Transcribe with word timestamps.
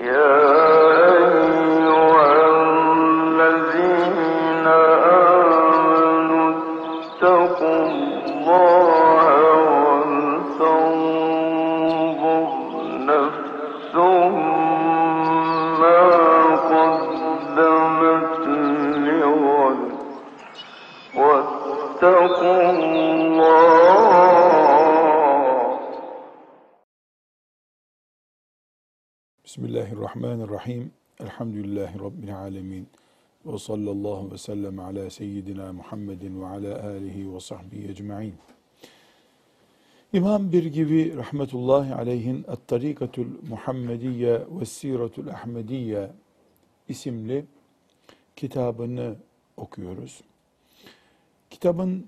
Yeah. 0.00 0.57
Bismillahirrahmanirrahim. 30.58 30.92
Elhamdülillahi 31.20 31.98
Rabbil 31.98 32.36
alemin. 32.36 32.88
Ve 33.46 33.58
sallallahu 33.58 34.32
ve 34.32 34.38
sellem 34.38 34.78
ala 34.78 35.10
seyyidina 35.10 35.72
Muhammedin 35.72 36.40
ve 36.40 36.46
ala 36.46 36.84
alihi 36.84 37.34
ve 37.34 37.40
sahbihi 37.40 37.88
ecma'in. 37.88 38.34
İmam 40.12 40.52
bir 40.52 40.64
gibi 40.64 41.16
rahmetullahi 41.16 41.94
aleyhin 41.94 42.44
Et-Tarikatul 42.48 43.26
Muhammediye 43.48 44.42
ve 44.60 44.64
Siratul 44.64 45.28
Ahmediye 45.28 46.10
isimli 46.88 47.44
kitabını 48.36 49.16
okuyoruz. 49.56 50.20
Kitabın 51.50 52.06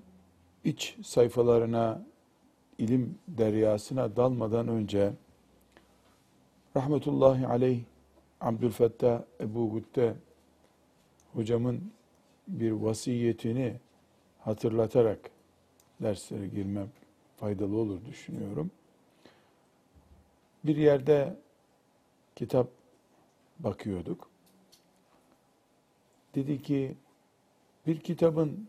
iç 0.63 0.95
sayfalarına, 1.03 2.01
ilim 2.77 3.17
deryasına 3.27 4.15
dalmadan 4.15 4.67
önce 4.67 5.13
rahmetullahi 6.75 7.47
aleyh 7.47 7.79
Abdülfettah 8.41 9.21
Ebu 9.39 9.73
Gütte 9.73 10.15
hocamın 11.33 11.91
bir 12.47 12.71
vasiyetini 12.71 13.79
hatırlatarak 14.39 15.31
derslere 16.01 16.47
girmem 16.47 16.89
faydalı 17.37 17.77
olur 17.77 18.05
düşünüyorum. 18.05 18.71
Bir 20.63 20.75
yerde 20.75 21.37
kitap 22.35 22.67
bakıyorduk. 23.59 24.29
Dedi 26.35 26.61
ki 26.61 26.95
bir 27.87 27.99
kitabın 27.99 28.67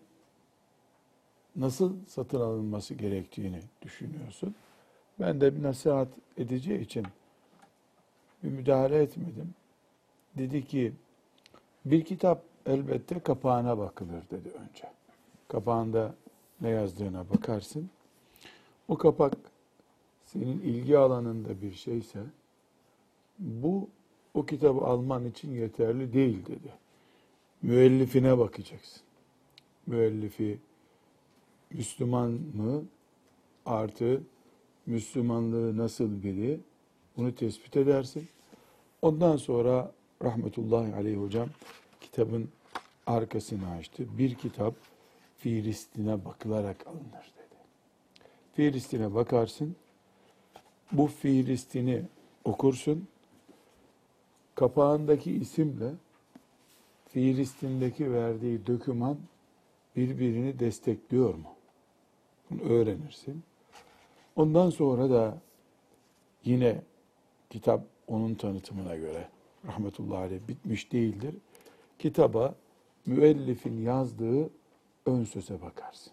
nasıl 1.57 1.97
satın 2.07 2.41
alınması 2.41 2.95
gerektiğini 2.95 3.61
düşünüyorsun. 3.83 4.55
Ben 5.21 5.41
de 5.41 5.57
bir 5.57 5.63
nasihat 5.63 6.09
edeceği 6.37 6.81
için 6.81 7.07
bir 8.43 8.49
müdahale 8.49 9.03
etmedim. 9.03 9.55
Dedi 10.39 10.65
ki 10.65 10.93
bir 11.85 12.05
kitap 12.05 12.43
elbette 12.67 13.21
kapağına 13.21 13.79
bakılır 13.79 14.23
dedi 14.31 14.49
önce. 14.49 14.91
Kapağında 15.49 16.15
ne 16.61 16.69
yazdığına 16.69 17.31
bakarsın. 17.31 17.91
O 18.89 18.99
kapak 18.99 19.35
senin 20.25 20.61
ilgi 20.61 20.99
alanında 20.99 21.63
bir 21.63 21.73
şeyse 21.73 22.19
bu 23.39 23.89
o 24.35 24.47
kitabı 24.47 24.81
alman 24.81 25.25
için 25.25 25.55
yeterli 25.55 26.13
değil 26.13 26.47
dedi. 26.47 26.73
Müellifine 27.63 28.39
bakacaksın. 28.39 29.03
Müellifi 29.87 30.59
Müslüman 31.71 32.31
mı 32.31 32.85
artı 33.67 34.23
Müslümanlığı 34.87 35.77
nasıl 35.77 36.23
biri 36.23 36.61
bunu 37.17 37.35
tespit 37.35 37.77
edersin. 37.77 38.29
Ondan 39.03 39.37
sonra 39.37 39.93
rahmetullahi 40.25 40.95
aleyh 40.95 41.21
hocam 41.21 41.49
kitabın 42.01 42.49
arkasını 43.07 43.71
açtı. 43.71 44.19
Bir 44.19 44.35
kitap 44.35 44.75
Filistin'e 45.39 46.25
bakılarak 46.25 46.87
alınır 46.87 47.33
dedi. 47.37 47.57
Filistin'e 48.53 49.15
bakarsın. 49.15 49.77
Bu 50.93 51.07
Filistin'i 51.07 52.03
okursun. 52.45 53.09
Kapağındaki 54.55 55.33
isimle 55.33 55.91
Filistin'deki 57.09 58.13
verdiği 58.13 58.67
döküman 58.67 59.19
birbirini 59.97 60.59
destekliyor 60.59 61.35
mu? 61.35 61.55
Bunu 62.51 62.63
öğrenirsin. 62.63 63.43
Ondan 64.37 64.71
sonra 64.71 65.11
da 65.11 65.39
yine 66.45 66.83
kitap 67.51 67.85
onun 68.07 68.35
tanıtımına 68.35 68.97
göre 68.97 69.29
rahmetullahi 69.67 70.19
aleyh 70.19 70.41
bitmiş 70.49 70.93
değildir. 70.93 71.35
Kitaba 71.99 72.55
müellifin 73.07 73.83
yazdığı 73.83 74.51
ön 75.07 75.25
söze 75.25 75.63
bakarsın. 75.63 76.13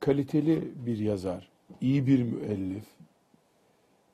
Kaliteli 0.00 0.72
bir 0.86 0.98
yazar, 0.98 1.50
iyi 1.80 2.06
bir 2.06 2.22
müellif, 2.22 2.84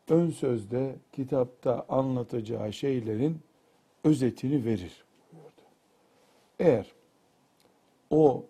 ön 0.09 0.31
sözde 0.31 0.97
kitapta 1.13 1.87
anlatacağı 1.89 2.73
şeylerin 2.73 3.41
özetini 4.05 4.65
verir. 4.65 5.05
Eğer 6.59 6.93
o 8.11 8.45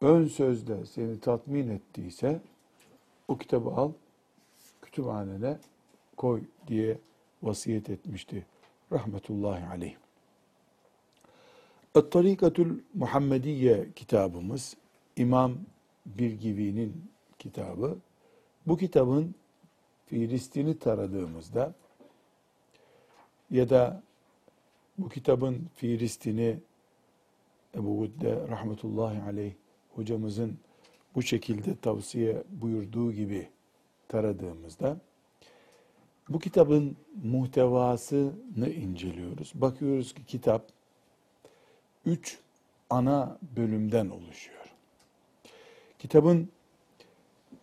ön 0.00 0.26
sözde 0.26 0.86
seni 0.86 1.20
tatmin 1.20 1.68
ettiyse 1.68 2.40
o 3.28 3.38
kitabı 3.38 3.70
al, 3.70 3.92
kütüphanene 4.82 5.58
koy 6.16 6.42
diye 6.66 6.98
vasiyet 7.42 7.90
etmişti. 7.90 8.46
Rahmetullahi 8.92 9.66
aleyh. 9.66 9.96
Et-Tarikatul 11.94 12.78
Muhammediye 12.94 13.88
kitabımız 13.96 14.76
İmam 15.16 15.56
Birgivi'nin 16.06 17.10
kitabı. 17.38 17.98
Bu 18.66 18.76
kitabın 18.76 19.34
Filistin'i 20.06 20.78
taradığımızda 20.78 21.74
ya 23.50 23.70
da 23.70 24.02
bu 24.98 25.08
kitabın 25.08 25.68
Filistin'i 25.74 26.58
Ebu 27.74 27.98
Gudde 27.98 28.48
rahmetullahi 28.48 29.22
aleyh 29.22 29.52
hocamızın 29.94 30.58
bu 31.14 31.22
şekilde 31.22 31.76
tavsiye 31.76 32.42
buyurduğu 32.50 33.12
gibi 33.12 33.48
taradığımızda 34.08 35.00
bu 36.30 36.38
kitabın 36.38 36.96
muhtevasını 37.22 38.70
inceliyoruz. 38.70 39.52
Bakıyoruz 39.54 40.14
ki 40.14 40.24
kitap 40.24 40.66
üç 42.06 42.38
ana 42.90 43.38
bölümden 43.56 44.08
oluşuyor. 44.10 44.74
Kitabın 45.98 46.48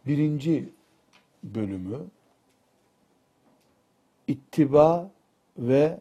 birinci 0.06 0.70
bölümü 1.44 2.00
ittiba 4.28 5.12
ve 5.58 6.00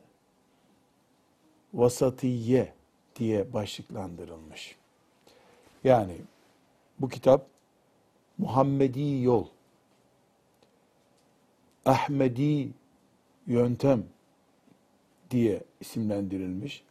vasatiye 1.75 2.73
diye 3.17 3.53
başlıklandırılmış. 3.53 4.77
Yani 5.85 6.17
bu 7.01 7.09
kitap 7.09 7.47
Muhammedi 8.39 9.23
yol, 9.23 9.47
Ahmedi 11.87 12.69
yöntem 13.47 14.05
diye 15.31 15.63
isimlendirilmiş. 15.81 16.85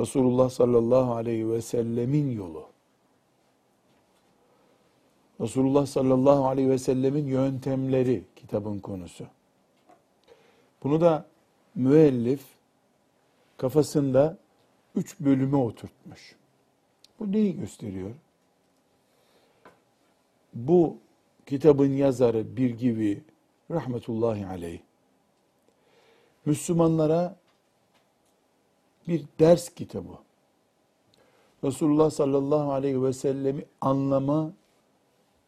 Resulullah 0.00 0.50
sallallahu 0.50 1.14
aleyhi 1.14 1.50
ve 1.50 1.62
sellemin 1.62 2.30
yolu. 2.30 2.66
Resulullah 5.40 5.86
sallallahu 5.86 6.46
aleyhi 6.46 6.70
ve 6.70 6.78
sellemin 6.78 7.26
yöntemleri 7.26 8.24
kitabın 8.36 8.78
konusu. 8.78 9.26
Bunu 10.82 11.00
da 11.00 11.26
müellif 11.74 12.40
kafasında 13.56 14.38
üç 14.94 15.20
bölüme 15.20 15.56
oturtmuş. 15.56 16.36
Bu 17.20 17.32
neyi 17.32 17.56
gösteriyor? 17.56 18.10
Bu 20.54 20.96
kitabın 21.46 21.92
yazarı 21.92 22.56
bir 22.56 22.70
gibi 22.70 23.22
rahmetullahi 23.70 24.46
aleyh 24.46 24.80
Müslümanlara 26.44 27.36
bir 29.08 29.24
ders 29.38 29.68
kitabı. 29.74 30.12
Resulullah 31.64 32.10
sallallahu 32.10 32.72
aleyhi 32.72 33.02
ve 33.02 33.12
sellemi 33.12 33.64
anlama 33.80 34.52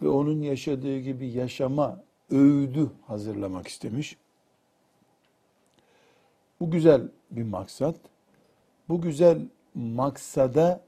ve 0.03 0.09
onun 0.09 0.43
yaşadığı 0.43 0.99
gibi 0.99 1.27
yaşama 1.29 2.03
öğüdü 2.31 2.91
hazırlamak 3.07 3.69
istemiş. 3.69 4.17
Bu 6.61 6.71
güzel 6.71 7.09
bir 7.31 7.43
maksat. 7.43 7.97
Bu 8.89 9.01
güzel 9.01 9.49
maksada 9.75 10.81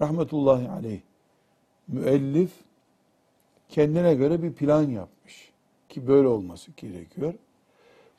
rahmetullahi 0.00 0.68
aleyh 0.68 1.00
müellif 1.88 2.50
kendine 3.68 4.14
göre 4.14 4.42
bir 4.42 4.52
plan 4.52 4.82
yapmış 4.82 5.51
ki 5.92 6.06
böyle 6.06 6.28
olması 6.28 6.70
gerekiyor. 6.76 7.34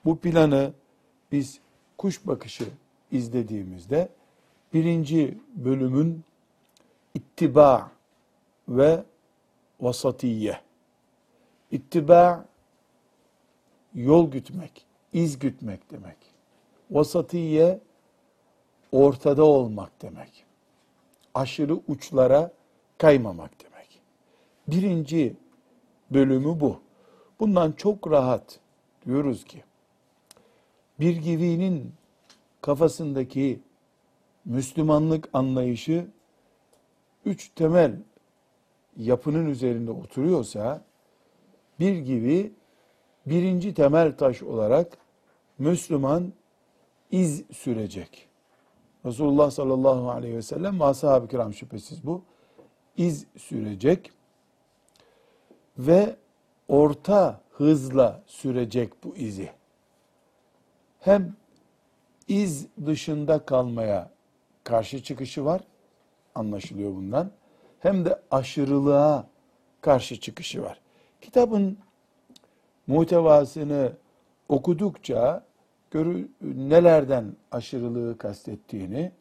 Bu 0.06 0.20
planı 0.20 0.74
biz 1.31 1.60
kuş 1.98 2.28
bakışı 2.28 2.66
izlediğimizde 3.12 4.10
birinci 4.74 5.38
bölümün 5.56 6.24
ittiba 7.14 7.92
ve 8.70 9.04
vasatiye. 9.81 10.60
İttiba 11.72 12.46
yol 13.94 14.31
gütmek, 14.31 14.86
iz 15.14 15.40
gütmek 15.40 15.92
demek. 15.92 16.18
Vasatiye 16.92 17.80
ortada 18.92 19.44
olmak 19.44 20.02
demek. 20.02 20.46
Aşırı 21.34 21.80
uçlara 21.88 22.52
kaymamak 22.98 23.52
demek. 23.64 24.00
Birinci 24.68 25.36
bölümü 26.12 26.60
bu. 26.60 26.80
Bundan 27.39 27.71
çok 27.71 28.12
rahat 28.12 28.59
diyoruz 29.06 29.45
ki 29.45 29.63
bir 31.00 31.15
givinin 31.15 31.94
kafasındaki 32.62 33.59
Müslümanlık 34.45 35.30
anlayışı 35.33 36.07
üç 37.25 37.50
temel 37.50 37.97
yapının 38.97 39.45
üzerinde 39.45 39.91
oturuyorsa 39.91 40.81
bir 41.80 41.97
gibi 41.97 42.53
birinci 43.25 43.74
temel 43.74 44.18
taş 44.18 44.44
olarak 44.44 44.97
Müslüman 45.57 46.33
iz 47.12 47.44
sürecek. 47.51 48.27
Resulullah 49.06 49.51
sallallahu 49.51 50.12
aleyhi 50.12 50.35
ve 50.35 50.41
sellem 50.41 50.80
ve 50.80 50.83
ashab-ı 50.83 51.27
kiram 51.27 51.53
şüphesiz 51.53 52.06
bu. 52.06 52.21
iz 52.97 53.25
sürecek 53.38 54.12
ve 55.77 56.15
orta 56.74 57.42
hızla 57.52 58.22
sürecek 58.28 59.04
bu 59.04 59.16
izi. 59.16 59.50
Hem 61.00 61.36
iz 62.28 62.68
dışında 62.86 63.46
kalmaya 63.46 64.10
karşı 64.64 65.04
çıkışı 65.04 65.46
var, 65.46 65.62
anlaşılıyor 66.36 66.96
bundan. 66.96 67.31
Hem 67.80 68.06
de 68.06 68.22
aşırılığa 68.31 69.28
karşı 69.81 70.20
çıkışı 70.20 70.64
var. 70.64 70.80
Kitabın 71.22 71.78
muhtevasını 72.88 73.92
okudukça 74.50 75.44
görü, 75.92 76.30
nelerden 76.42 77.36
aşırılığı 77.52 78.18
kastettiğini, 78.18 79.12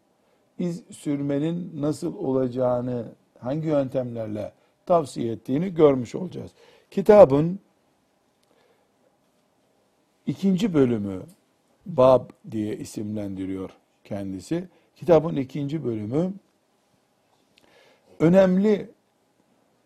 iz 0.58 0.82
sürmenin 0.90 1.82
nasıl 1.82 2.14
olacağını, 2.16 3.04
hangi 3.38 3.68
yöntemlerle 3.68 4.52
tavsiye 4.86 5.32
ettiğini 5.32 5.74
görmüş 5.74 6.14
olacağız. 6.14 6.50
Kitabın 6.92 7.58
ikinci 10.26 10.74
bölümü 10.74 11.22
Bab 11.86 12.30
diye 12.50 12.76
isimlendiriyor 12.76 13.70
kendisi. 14.04 14.68
Kitabın 14.96 15.36
ikinci 15.36 15.84
bölümü 15.84 16.32
önemli 18.20 18.90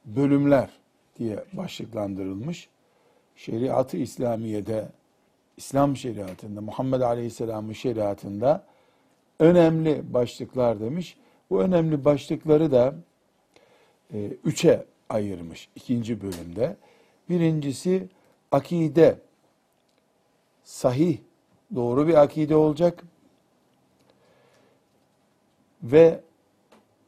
bölümler 0.05 0.71
diye 1.19 1.45
başlıklandırılmış. 1.53 2.69
Şeriatı 3.37 3.97
İslamiye'de, 3.97 4.89
İslam 5.57 5.97
şeriatında, 5.97 6.61
Muhammed 6.61 7.01
Aleyhisselam'ın 7.01 7.73
şeriatında 7.73 8.65
önemli 9.41 10.15
başlıklar 10.15 10.81
demiş. 10.81 11.17
Bu 11.51 11.63
önemli 11.63 12.05
başlıkları 12.05 12.73
da 12.73 12.95
e, 14.15 14.27
üçe 14.45 14.85
ayırmış 15.09 15.69
ikinci 15.77 16.23
bölümde. 16.23 16.77
Birincisi 17.29 18.09
akide, 18.53 19.19
sahih, 20.65 21.19
doğru 21.75 22.09
bir 22.09 22.15
akide 22.15 22.57
olacak. 22.57 23.05
Ve 25.83 26.21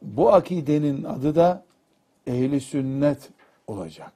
bu 0.01 0.33
akidenin 0.33 1.03
adı 1.03 1.35
da 1.35 1.65
ehli 2.27 2.61
sünnet 2.61 3.29
olacak. 3.67 4.13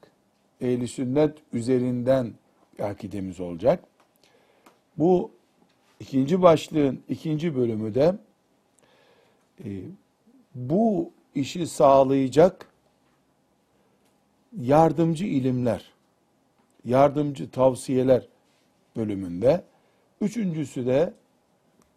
Ehli 0.62 0.88
sünnet 0.88 1.38
üzerinden 1.54 2.34
akidemiz 2.80 3.40
olacak. 3.40 3.84
Bu 4.98 5.32
ikinci 6.00 6.42
başlığın 6.42 7.04
ikinci 7.10 7.56
bölümü 7.56 7.96
de 7.96 8.16
e, 9.66 9.70
bu 10.56 11.12
işi 11.36 11.68
sağlayacak 11.68 12.73
yardımcı 14.58 15.26
ilimler, 15.26 15.94
yardımcı 16.86 17.52
tavsiyeler 17.52 18.28
bölümünde. 18.96 19.64
Üçüncüsü 20.22 20.86
de 20.86 21.14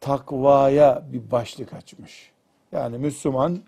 takvaya 0.00 1.02
bir 1.12 1.30
başlık 1.30 1.72
açmış. 1.72 2.32
Yani 2.72 2.98
Müslüman 2.98 3.58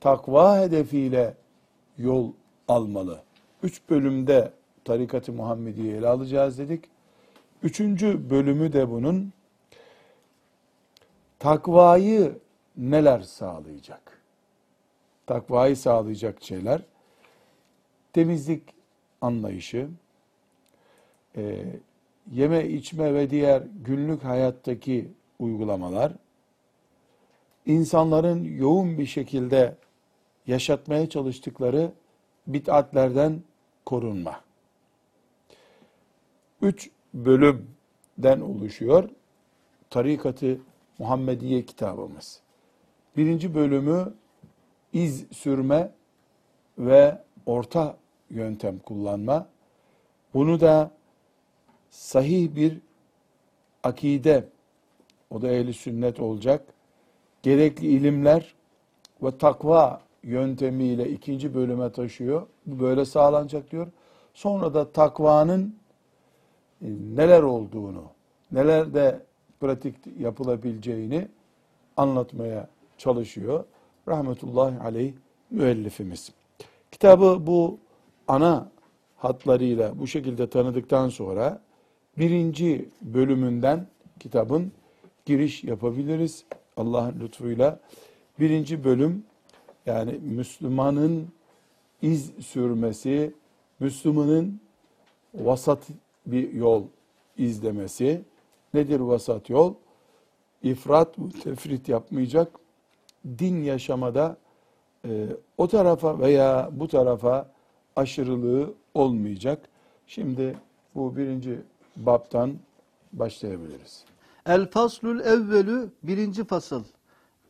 takva 0.00 0.60
hedefiyle 0.60 1.34
yol 1.98 2.32
almalı. 2.68 3.22
Üç 3.62 3.82
bölümde 3.90 4.52
tarikat-ı 4.84 5.32
Muhammediye 5.32 5.96
ele 5.96 6.08
alacağız 6.08 6.58
dedik. 6.58 6.84
Üçüncü 7.62 8.30
bölümü 8.30 8.72
de 8.72 8.90
bunun 8.90 9.32
takvayı 11.38 12.38
neler 12.76 13.20
sağlayacak? 13.20 14.22
Takvayı 15.26 15.76
sağlayacak 15.76 16.42
şeyler 16.42 16.82
temizlik 18.12 18.62
anlayışı, 19.20 19.88
e, 21.36 21.64
yeme 22.32 22.68
içme 22.68 23.14
ve 23.14 23.30
diğer 23.30 23.62
günlük 23.84 24.24
hayattaki 24.24 25.08
uygulamalar, 25.38 26.12
insanların 27.66 28.44
yoğun 28.44 28.98
bir 28.98 29.06
şekilde 29.06 29.76
yaşatmaya 30.46 31.08
çalıştıkları 31.08 31.92
bid'atlerden 32.46 33.42
korunma. 33.86 34.40
Üç 36.62 36.90
bölümden 37.14 38.40
oluşuyor 38.40 39.10
Tarikatı 39.90 40.60
Muhammediye 40.98 41.64
kitabımız. 41.64 42.40
Birinci 43.16 43.54
bölümü 43.54 44.14
iz 44.92 45.26
sürme 45.32 45.92
ve 46.78 47.18
orta 47.46 47.96
yöntem 48.32 48.78
kullanma. 48.78 49.46
Bunu 50.34 50.60
da 50.60 50.90
sahih 51.90 52.54
bir 52.56 52.78
akide, 53.82 54.48
o 55.30 55.42
da 55.42 55.48
ehli 55.48 55.72
sünnet 55.72 56.20
olacak, 56.20 56.64
gerekli 57.42 57.86
ilimler 57.86 58.54
ve 59.22 59.38
takva 59.38 60.00
yöntemiyle 60.22 61.10
ikinci 61.10 61.54
bölüme 61.54 61.92
taşıyor. 61.92 62.46
Bu 62.66 62.80
böyle 62.80 63.04
sağlanacak 63.04 63.70
diyor. 63.70 63.86
Sonra 64.34 64.74
da 64.74 64.92
takvanın 64.92 65.76
e, 66.82 66.86
neler 67.14 67.42
olduğunu, 67.42 68.04
nelerde 68.52 69.20
pratik 69.60 69.94
yapılabileceğini 70.18 71.28
anlatmaya 71.96 72.68
çalışıyor. 72.98 73.64
Rahmetullahi 74.08 74.80
aleyh 74.80 75.12
müellifimiz. 75.50 76.32
Kitabı 76.90 77.46
bu 77.46 77.78
ana 78.28 78.70
hatlarıyla 79.16 79.98
bu 79.98 80.06
şekilde 80.06 80.50
tanıdıktan 80.50 81.08
sonra 81.08 81.62
birinci 82.18 82.88
bölümünden 83.02 83.86
kitabın 84.20 84.72
giriş 85.26 85.64
yapabiliriz. 85.64 86.44
Allah'ın 86.76 87.20
lütfuyla. 87.20 87.80
Birinci 88.40 88.84
bölüm 88.84 89.24
yani 89.86 90.12
Müslümanın 90.12 91.28
iz 92.02 92.32
sürmesi, 92.40 93.34
Müslümanın 93.80 94.60
vasat 95.34 95.88
bir 96.26 96.52
yol 96.52 96.84
izlemesi. 97.38 98.22
Nedir 98.74 99.00
vasat 99.00 99.50
yol? 99.50 99.74
İfrat, 100.62 101.16
tefrit 101.44 101.88
yapmayacak. 101.88 102.52
Din 103.38 103.62
yaşamada 103.62 104.36
e, 105.04 105.26
o 105.58 105.68
tarafa 105.68 106.18
veya 106.18 106.70
bu 106.72 106.88
tarafa 106.88 107.51
aşırılığı 107.96 108.74
olmayacak. 108.94 109.68
Şimdi 110.06 110.56
bu 110.94 111.16
birinci 111.16 111.60
babtan 111.96 112.54
başlayabiliriz. 113.12 114.04
El 114.46 114.70
faslul 114.70 115.20
evvelü 115.20 115.90
birinci 116.02 116.44
fasıl. 116.44 116.84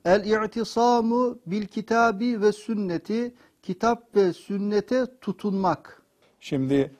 El 0.04 0.44
i'tisamu 0.44 1.38
bil 1.46 1.66
kitabi 1.66 2.40
ve 2.40 2.52
sünneti 2.52 3.34
kitap 3.62 4.16
ve 4.16 4.32
sünnete 4.32 5.06
tutunmak. 5.20 6.02
Şimdi 6.40 6.90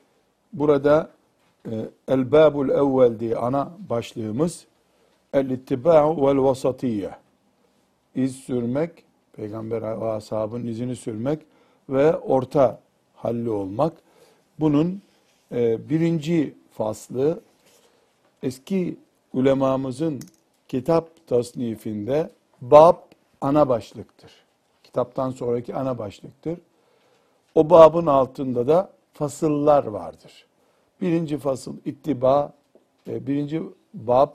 burada 0.53 1.09
e, 1.71 1.89
el 2.07 2.31
babul 2.31 2.69
evvel 2.69 3.19
diye 3.19 3.35
ana 3.35 3.71
başlığımız 3.89 4.65
el 5.33 5.49
ittiba'u 5.49 6.27
vel 6.27 6.37
vasatiyye. 6.37 7.11
İz 8.15 8.35
sürmek, 8.35 9.03
peygamber 9.33 9.81
ve 9.81 10.11
ashabın 10.11 10.67
izini 10.67 10.95
sürmek 10.95 11.39
ve 11.89 12.15
orta 12.15 12.79
halli 13.23 13.49
olmak. 13.49 13.93
Bunun 14.59 15.01
e, 15.51 15.89
birinci 15.89 16.55
faslı 16.71 17.39
eski 18.43 18.97
ulemamızın 19.33 20.19
kitap 20.67 21.27
tasnifinde 21.27 22.29
bab 22.61 22.95
ana 23.41 23.69
başlıktır. 23.69 24.31
Kitaptan 24.83 25.31
sonraki 25.31 25.75
ana 25.75 25.97
başlıktır. 25.97 26.59
O 27.55 27.69
babın 27.69 28.05
altında 28.05 28.67
da 28.67 28.89
fasıllar 29.13 29.85
vardır. 29.85 30.45
Birinci 31.01 31.37
fasıl 31.37 31.77
ittiba, 31.85 32.53
e, 33.07 33.27
birinci 33.27 33.61
bab 33.93 34.33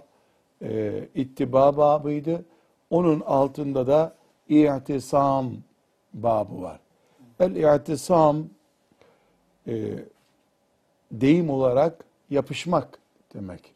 e, 0.62 1.04
ittiba 1.14 1.76
babıydı. 1.76 2.44
Onun 2.90 3.20
altında 3.20 3.86
da 3.86 4.14
i'tisam 4.48 5.52
babı 6.14 6.62
var. 6.62 6.80
El-i'tisam 7.40 8.44
e, 9.67 9.99
deyim 11.11 11.49
olarak 11.49 12.05
yapışmak 12.29 12.99
demek. 13.33 13.73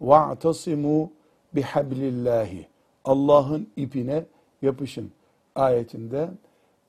وَاَعْتَصِمُوا 0.00 1.08
بِحَبْلِ 1.54 2.64
Allah'ın 3.04 3.68
ipine 3.76 4.24
yapışın 4.62 5.12
ayetinde 5.54 6.28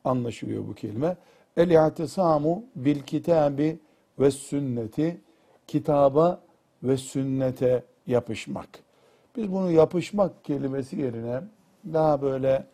anlaşılıyor 0.03 0.67
bu 0.67 0.75
kelime. 0.75 1.17
El-i'tisamu 1.57 2.63
bil 2.75 2.99
kitabi 2.99 3.79
ve 4.19 4.31
sünneti 4.31 5.21
kitaba 5.67 6.41
ve 6.83 6.97
sünnete 6.97 7.83
yapışmak. 8.07 8.69
Biz 9.35 9.51
bunu 9.51 9.71
yapışmak 9.71 10.45
kelimesi 10.45 10.99
yerine 10.99 11.41
daha 11.93 12.21
böyle 12.21 12.65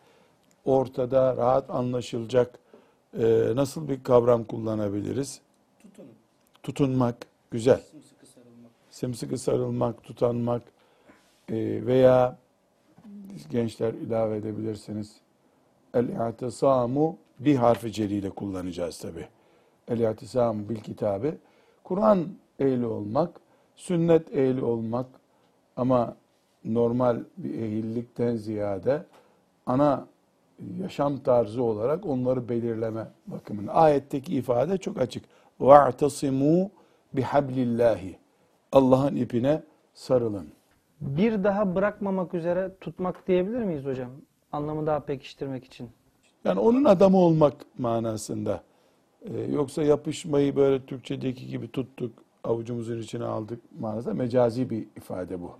ortada 0.64 1.36
rahat 1.36 1.70
anlaşılacak 1.70 2.58
e, 3.18 3.52
nasıl 3.54 3.88
bir 3.88 4.02
kavram 4.02 4.44
kullanabiliriz? 4.44 5.40
Tutunmak, 6.63 7.15
güzel. 7.51 7.81
Sımsıkı 8.89 9.37
sarılmak, 9.37 10.03
tutanmak 10.03 10.61
e, 11.49 11.55
veya 11.85 12.37
gençler 13.49 13.93
ilave 13.93 14.37
edebilirsiniz. 14.37 15.15
El-i'tisamu 15.93 17.17
bir 17.39 17.55
harfi 17.55 17.91
celiyle 17.91 18.29
kullanacağız 18.29 18.99
tabi. 18.99 19.27
El-i'tisamu 19.87 20.69
bil 20.69 20.75
kitabı. 20.75 21.37
Kur'an 21.83 22.27
ehli 22.59 22.85
olmak, 22.85 23.39
sünnet 23.75 24.35
ehli 24.35 24.63
olmak 24.63 25.05
ama 25.75 26.15
normal 26.65 27.19
bir 27.37 27.53
ehillikten 27.53 28.35
ziyade 28.35 29.05
ana 29.65 30.07
yaşam 30.81 31.17
tarzı 31.17 31.63
olarak 31.63 32.05
onları 32.05 32.49
belirleme 32.49 33.07
bakımında. 33.27 33.73
Ayetteki 33.73 34.35
ifade 34.35 34.77
çok 34.77 34.97
açık. 34.97 35.25
وَاَعْتَصِمُوا 35.62 36.68
بِحَبْلِ 37.16 37.54
اللّٰهِ 37.54 38.14
Allah'ın 38.72 39.16
ipine 39.16 39.62
sarılın. 39.94 40.48
Bir 41.00 41.44
daha 41.44 41.74
bırakmamak 41.74 42.34
üzere 42.34 42.72
tutmak 42.80 43.28
diyebilir 43.28 43.62
miyiz 43.62 43.84
hocam? 43.84 44.10
Anlamı 44.52 44.86
daha 44.86 45.00
pekiştirmek 45.00 45.64
için. 45.64 45.90
Yani 46.44 46.60
onun 46.60 46.84
adamı 46.84 47.16
olmak 47.16 47.54
manasında. 47.78 48.62
Ee, 49.22 49.40
yoksa 49.40 49.82
yapışmayı 49.82 50.56
böyle 50.56 50.86
Türkçedeki 50.86 51.46
gibi 51.46 51.70
tuttuk, 51.70 52.12
avucumuzun 52.44 52.98
içine 52.98 53.24
aldık 53.24 53.60
manasında 53.80 54.14
mecazi 54.14 54.70
bir 54.70 54.86
ifade 54.96 55.40
bu. 55.40 55.50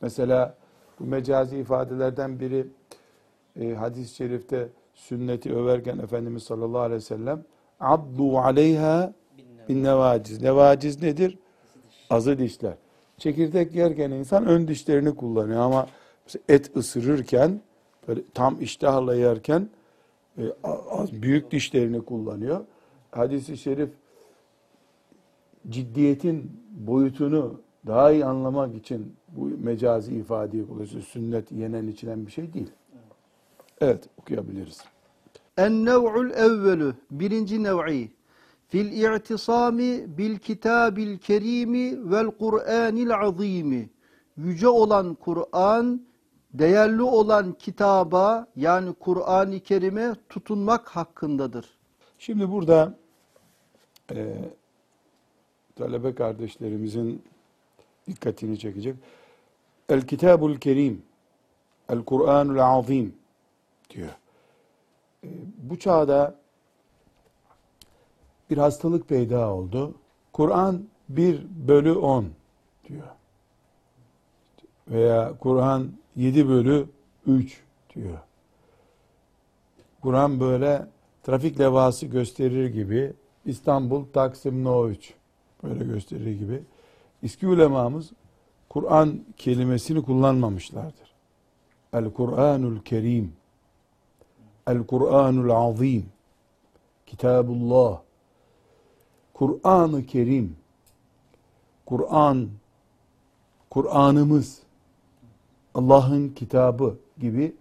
Mesela 0.00 0.54
bu 1.00 1.04
mecazi 1.04 1.58
ifadelerden 1.58 2.40
biri 2.40 2.66
e, 3.60 3.74
hadis-i 3.74 4.14
şerifte 4.14 4.68
sünneti 4.94 5.54
överken 5.54 5.98
Efendimiz 5.98 6.42
sallallahu 6.42 6.80
aleyhi 6.80 6.96
ve 6.96 7.00
sellem 7.00 7.44
abdu 7.79 8.37
aleyha 8.39 9.13
bin 9.69 9.83
nevaciz. 9.83 10.41
Nevaciz 10.41 11.01
nedir? 11.01 11.37
Azı 12.09 12.39
dişler. 12.39 12.73
Çekirdek 13.17 13.75
yerken 13.75 14.11
insan 14.11 14.45
ön 14.45 14.67
dişlerini 14.67 15.15
kullanıyor 15.15 15.61
ama 15.61 15.87
et 16.49 16.77
ısırırken 16.77 17.61
böyle 18.07 18.21
tam 18.33 18.61
iştahla 18.61 19.15
yerken 19.15 19.69
e, 20.37 20.43
az 20.91 21.11
büyük 21.11 21.51
dişlerini 21.51 22.01
kullanıyor. 22.05 22.65
Hadis-i 23.11 23.57
şerif 23.57 23.89
ciddiyetin 25.69 26.51
boyutunu 26.71 27.61
daha 27.87 28.11
iyi 28.11 28.25
anlamak 28.25 28.75
için 28.75 29.15
bu 29.27 29.45
mecazi 29.45 30.15
ifadeyi 30.15 30.67
kullanıyor. 30.67 31.01
Sünnet 31.01 31.51
yenen 31.51 31.87
içilen 31.87 32.25
bir 32.25 32.31
şey 32.31 32.53
değil. 32.53 32.71
Evet 33.81 34.03
okuyabiliriz. 34.17 34.83
En-nev'ul 35.59 36.31
evvelü 36.31 36.93
birinci 37.11 37.63
nev'i 37.63 38.11
fil 38.67 38.91
i'tisami 38.91 40.17
bil 40.17 40.37
kitabil 40.37 41.17
kerimi 41.17 42.11
vel 42.11 42.27
Kur'anil 42.27 43.15
azimi 43.15 43.89
yüce 44.37 44.67
olan 44.67 45.13
Kur'an 45.13 46.01
değerli 46.53 47.01
olan 47.01 47.53
kitaba 47.53 48.47
yani 48.55 48.93
Kur'an-ı 48.93 49.59
Kerim'e 49.59 50.15
tutunmak 50.29 50.89
hakkındadır. 50.89 51.65
Şimdi 52.19 52.51
burada 52.51 52.97
e, 54.11 54.35
talebe 55.75 56.15
kardeşlerimizin 56.15 57.23
dikkatini 58.07 58.59
çekecek. 58.59 58.95
El 59.89 60.01
Kitabul 60.07 60.55
Kerim, 60.55 61.01
El 61.89 62.03
Kur'anul 62.03 62.57
Azim 62.57 63.13
diyor. 63.89 64.09
Bu 65.57 65.79
çağda 65.79 66.35
bir 68.49 68.57
hastalık 68.57 69.09
peyda 69.09 69.53
oldu. 69.53 69.95
Kur'an 70.33 70.83
1 71.09 71.45
bölü 71.67 71.91
10 71.91 72.25
diyor. 72.87 73.07
Veya 74.87 75.33
Kur'an 75.39 75.91
7 76.15 76.47
bölü 76.47 76.87
3 77.27 77.63
diyor. 77.95 78.19
Kur'an 80.01 80.39
böyle 80.39 80.87
trafik 81.23 81.59
levhası 81.59 82.05
gösterir 82.05 82.69
gibi 82.69 83.13
İstanbul 83.45 84.05
Taksim 84.13 84.63
No 84.63 84.89
3 84.89 85.13
böyle 85.63 85.83
gösterir 85.83 86.39
gibi. 86.39 86.63
Eski 87.23 87.47
ulemamız 87.47 88.11
Kur'an 88.69 89.19
kelimesini 89.37 90.03
kullanmamışlardır. 90.03 91.13
El 91.93 92.13
Kur'anul 92.13 92.81
Kerim 92.81 93.38
El 94.69 94.83
Kur'anul 94.83 95.49
Azim. 95.49 96.05
Kitabullah. 97.05 98.01
Kur'an-ı 99.33 100.05
Kerim. 100.05 100.55
Kur'an 101.85 102.49
Kur'an'ımız. 103.69 104.59
Allah'ın 105.73 106.29
kitabı 106.29 106.95
gibi 107.19 107.55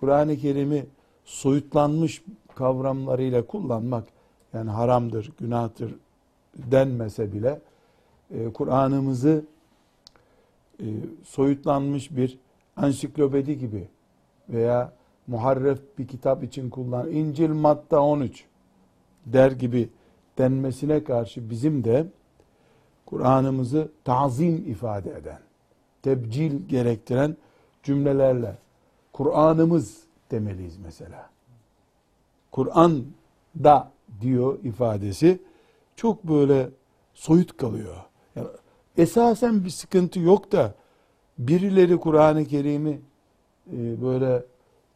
Kur'an-ı 0.00 0.36
Kerim'i 0.36 0.86
soyutlanmış 1.24 2.22
kavramlarıyla 2.54 3.46
kullanmak 3.46 4.04
yani 4.54 4.70
haramdır, 4.70 5.32
günahtır 5.40 5.94
denmese 6.56 7.32
bile 7.32 7.60
e, 8.30 8.52
Kur'an'ımızı 8.52 9.44
e, 10.80 10.86
soyutlanmış 11.24 12.16
bir 12.16 12.38
ansiklopedi 12.76 13.58
gibi 13.58 13.88
veya 14.48 14.92
muharref 15.26 15.78
bir 15.98 16.06
kitap 16.06 16.44
için 16.44 16.70
kullan 16.70 17.10
İncil 17.10 17.50
Matta 17.50 18.00
13 18.00 18.44
der 19.26 19.52
gibi 19.52 19.88
denmesine 20.38 21.04
karşı 21.04 21.50
bizim 21.50 21.84
de 21.84 22.06
Kur'an'ımızı 23.06 23.88
tazim 24.04 24.56
ifade 24.56 25.10
eden, 25.10 25.38
tebcil 26.02 26.68
gerektiren 26.68 27.36
cümlelerle 27.82 28.56
Kur'an'ımız 29.12 30.02
demeliyiz 30.30 30.78
mesela. 30.78 31.30
Kur'an 32.50 33.04
da 33.64 33.90
diyor 34.20 34.58
ifadesi 34.64 35.38
çok 35.96 36.24
böyle 36.24 36.70
soyut 37.14 37.56
kalıyor. 37.56 37.96
Yani 38.36 38.48
esasen 38.98 39.64
bir 39.64 39.70
sıkıntı 39.70 40.20
yok 40.20 40.52
da 40.52 40.74
birileri 41.38 42.00
Kur'an-ı 42.00 42.44
Kerim'i 42.44 43.00
e, 43.72 44.02
böyle 44.02 44.44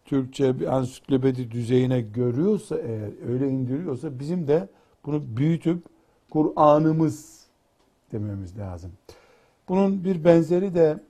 Türkçe 0.06 0.60
bir 0.60 0.76
ansiklopedi 0.76 1.50
düzeyine 1.50 2.00
görüyorsa 2.00 2.78
eğer 2.78 3.28
öyle 3.28 3.48
indiriyorsa 3.48 4.18
bizim 4.18 4.48
de 4.48 4.68
bunu 5.06 5.36
büyütüp 5.36 5.84
Kur'an'ımız 6.30 7.46
dememiz 8.12 8.58
lazım. 8.58 8.92
Bunun 9.68 10.04
bir 10.04 10.24
benzeri 10.24 10.74
de 10.74 11.00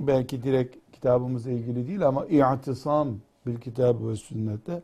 belki 0.00 0.42
direkt 0.42 0.76
kitabımızla 0.92 1.50
ilgili 1.50 1.88
değil 1.88 2.06
ama 2.06 2.26
i'tisam 2.26 3.08
bil 3.46 3.56
kitabı 3.56 4.08
ve 4.08 4.16
sünnette 4.16 4.82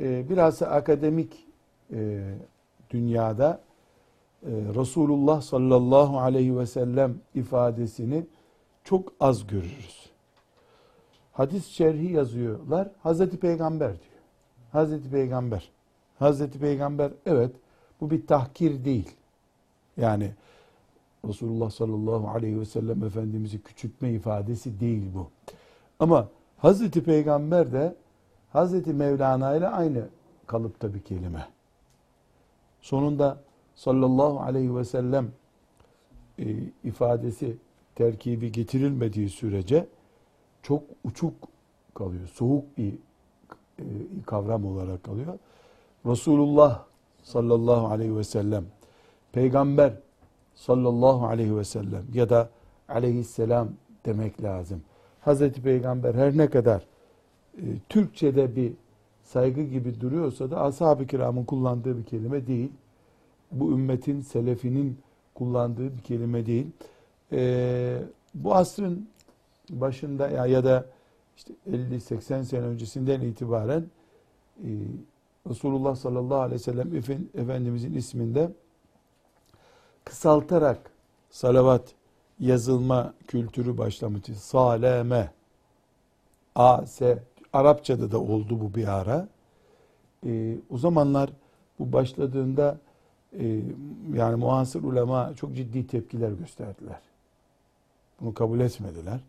e, 0.00 0.30
biraz 0.30 0.62
akademik 0.62 1.46
e, 1.92 2.34
dünyada 2.90 3.60
e, 4.42 4.50
Resulullah 4.50 5.40
sallallahu 5.40 6.18
aleyhi 6.18 6.58
ve 6.58 6.66
sellem 6.66 7.14
ifadesini 7.34 8.26
çok 8.84 9.12
az 9.20 9.46
görürüz. 9.46 10.10
Hadis 11.38 11.66
şerhi 11.66 12.12
yazıyorlar. 12.12 12.88
Hazreti 13.02 13.36
Peygamber 13.36 13.88
diyor. 13.88 14.22
Hazreti 14.72 15.10
Peygamber. 15.10 15.70
Hazreti 16.18 16.58
Peygamber 16.58 17.10
evet 17.26 17.50
bu 18.00 18.10
bir 18.10 18.26
tahkir 18.26 18.84
değil. 18.84 19.16
Yani 19.96 20.30
Resulullah 21.28 21.70
sallallahu 21.70 22.28
aleyhi 22.28 22.60
ve 22.60 22.64
sellem 22.64 23.04
Efendimiz'i 23.04 23.62
küçültme 23.62 24.12
ifadesi 24.12 24.80
değil 24.80 25.02
bu. 25.14 25.30
Ama 26.00 26.28
Hazreti 26.56 27.04
Peygamber 27.04 27.72
de 27.72 27.94
Hazreti 28.52 28.92
Mevlana 28.92 29.56
ile 29.56 29.68
aynı 29.68 30.08
kalıpta 30.46 30.94
bir 30.94 31.00
kelime. 31.00 31.46
Sonunda 32.80 33.40
sallallahu 33.74 34.40
aleyhi 34.40 34.76
ve 34.76 34.84
sellem 34.84 35.28
e, 36.38 36.44
ifadesi 36.84 37.56
terkibi 37.94 38.52
getirilmediği 38.52 39.30
sürece 39.30 39.86
çok 40.62 40.82
uçuk 41.04 41.34
kalıyor. 41.94 42.28
Soğuk 42.28 42.78
bir 42.78 42.94
e, 43.78 43.84
kavram 44.26 44.64
olarak 44.64 45.02
kalıyor. 45.02 45.38
Resulullah 46.06 46.84
sallallahu 47.22 47.86
aleyhi 47.86 48.16
ve 48.16 48.24
sellem, 48.24 48.64
peygamber 49.32 49.92
sallallahu 50.54 51.26
aleyhi 51.26 51.56
ve 51.56 51.64
sellem 51.64 52.04
ya 52.14 52.30
da 52.30 52.50
aleyhisselam 52.88 53.68
demek 54.06 54.42
lazım. 54.42 54.82
Hazreti 55.20 55.62
Peygamber 55.62 56.14
her 56.14 56.36
ne 56.36 56.50
kadar 56.50 56.86
e, 57.56 57.62
Türkçe'de 57.88 58.56
bir 58.56 58.72
saygı 59.22 59.62
gibi 59.62 60.00
duruyorsa 60.00 60.50
da 60.50 60.60
ashab-ı 60.60 61.06
kiramın 61.06 61.44
kullandığı 61.44 61.98
bir 61.98 62.04
kelime 62.04 62.46
değil. 62.46 62.72
Bu 63.52 63.72
ümmetin, 63.72 64.20
selefinin 64.20 64.98
kullandığı 65.34 65.96
bir 65.96 66.02
kelime 66.02 66.46
değil. 66.46 66.66
E, 67.32 68.02
bu 68.34 68.54
asrın 68.54 69.08
başında 69.70 70.28
ya, 70.28 70.46
ya 70.46 70.64
da 70.64 70.86
işte 71.36 71.54
50-80 71.70 72.44
sene 72.44 72.60
öncesinden 72.60 73.20
itibaren 73.20 73.84
e, 74.64 74.68
Resulullah 75.48 75.96
sallallahu 75.96 76.40
aleyhi 76.40 76.60
ve 76.60 76.64
sellem 76.64 76.96
Efendimizin 77.34 77.94
isminde 77.94 78.52
kısaltarak 80.04 80.90
salavat 81.30 81.94
yazılma 82.40 83.14
kültürü 83.26 83.78
başlamıştı. 83.78 84.34
Saleme, 84.34 85.32
A, 86.54 86.86
S, 86.86 87.22
Arapçada 87.52 88.10
da 88.10 88.20
oldu 88.20 88.60
bu 88.60 88.74
bir 88.74 88.98
ara. 89.00 89.28
E, 90.26 90.56
o 90.70 90.78
zamanlar 90.78 91.30
bu 91.78 91.92
başladığında 91.92 92.78
e, 93.38 93.60
yani 94.14 94.36
muhasır 94.36 94.82
ulema 94.82 95.34
çok 95.34 95.56
ciddi 95.56 95.86
tepkiler 95.86 96.32
gösterdiler. 96.32 97.00
Bunu 98.20 98.34
kabul 98.34 98.60
etmediler. 98.60 99.20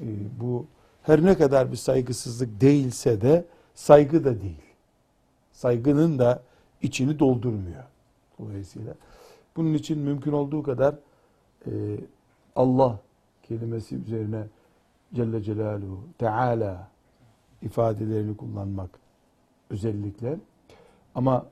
E, 0.00 0.06
bu 0.40 0.66
her 1.02 1.24
ne 1.24 1.38
kadar 1.38 1.72
bir 1.72 1.76
saygısızlık 1.76 2.60
değilse 2.60 3.20
de 3.20 3.44
saygı 3.74 4.24
da 4.24 4.40
değil. 4.40 4.62
Saygının 5.52 6.18
da 6.18 6.42
içini 6.82 7.18
doldurmuyor. 7.18 7.84
Dolayısıyla 8.38 8.94
bunun 9.56 9.74
için 9.74 9.98
mümkün 9.98 10.32
olduğu 10.32 10.62
kadar 10.62 10.94
e, 11.66 11.70
Allah 12.56 12.98
kelimesi 13.42 13.96
üzerine 13.96 14.46
Celle 15.14 15.42
Celaluhu, 15.42 16.00
Teala 16.18 16.88
ifadelerini 17.62 18.36
kullanmak 18.36 18.90
özellikle. 19.70 20.38
Ama 21.14 21.46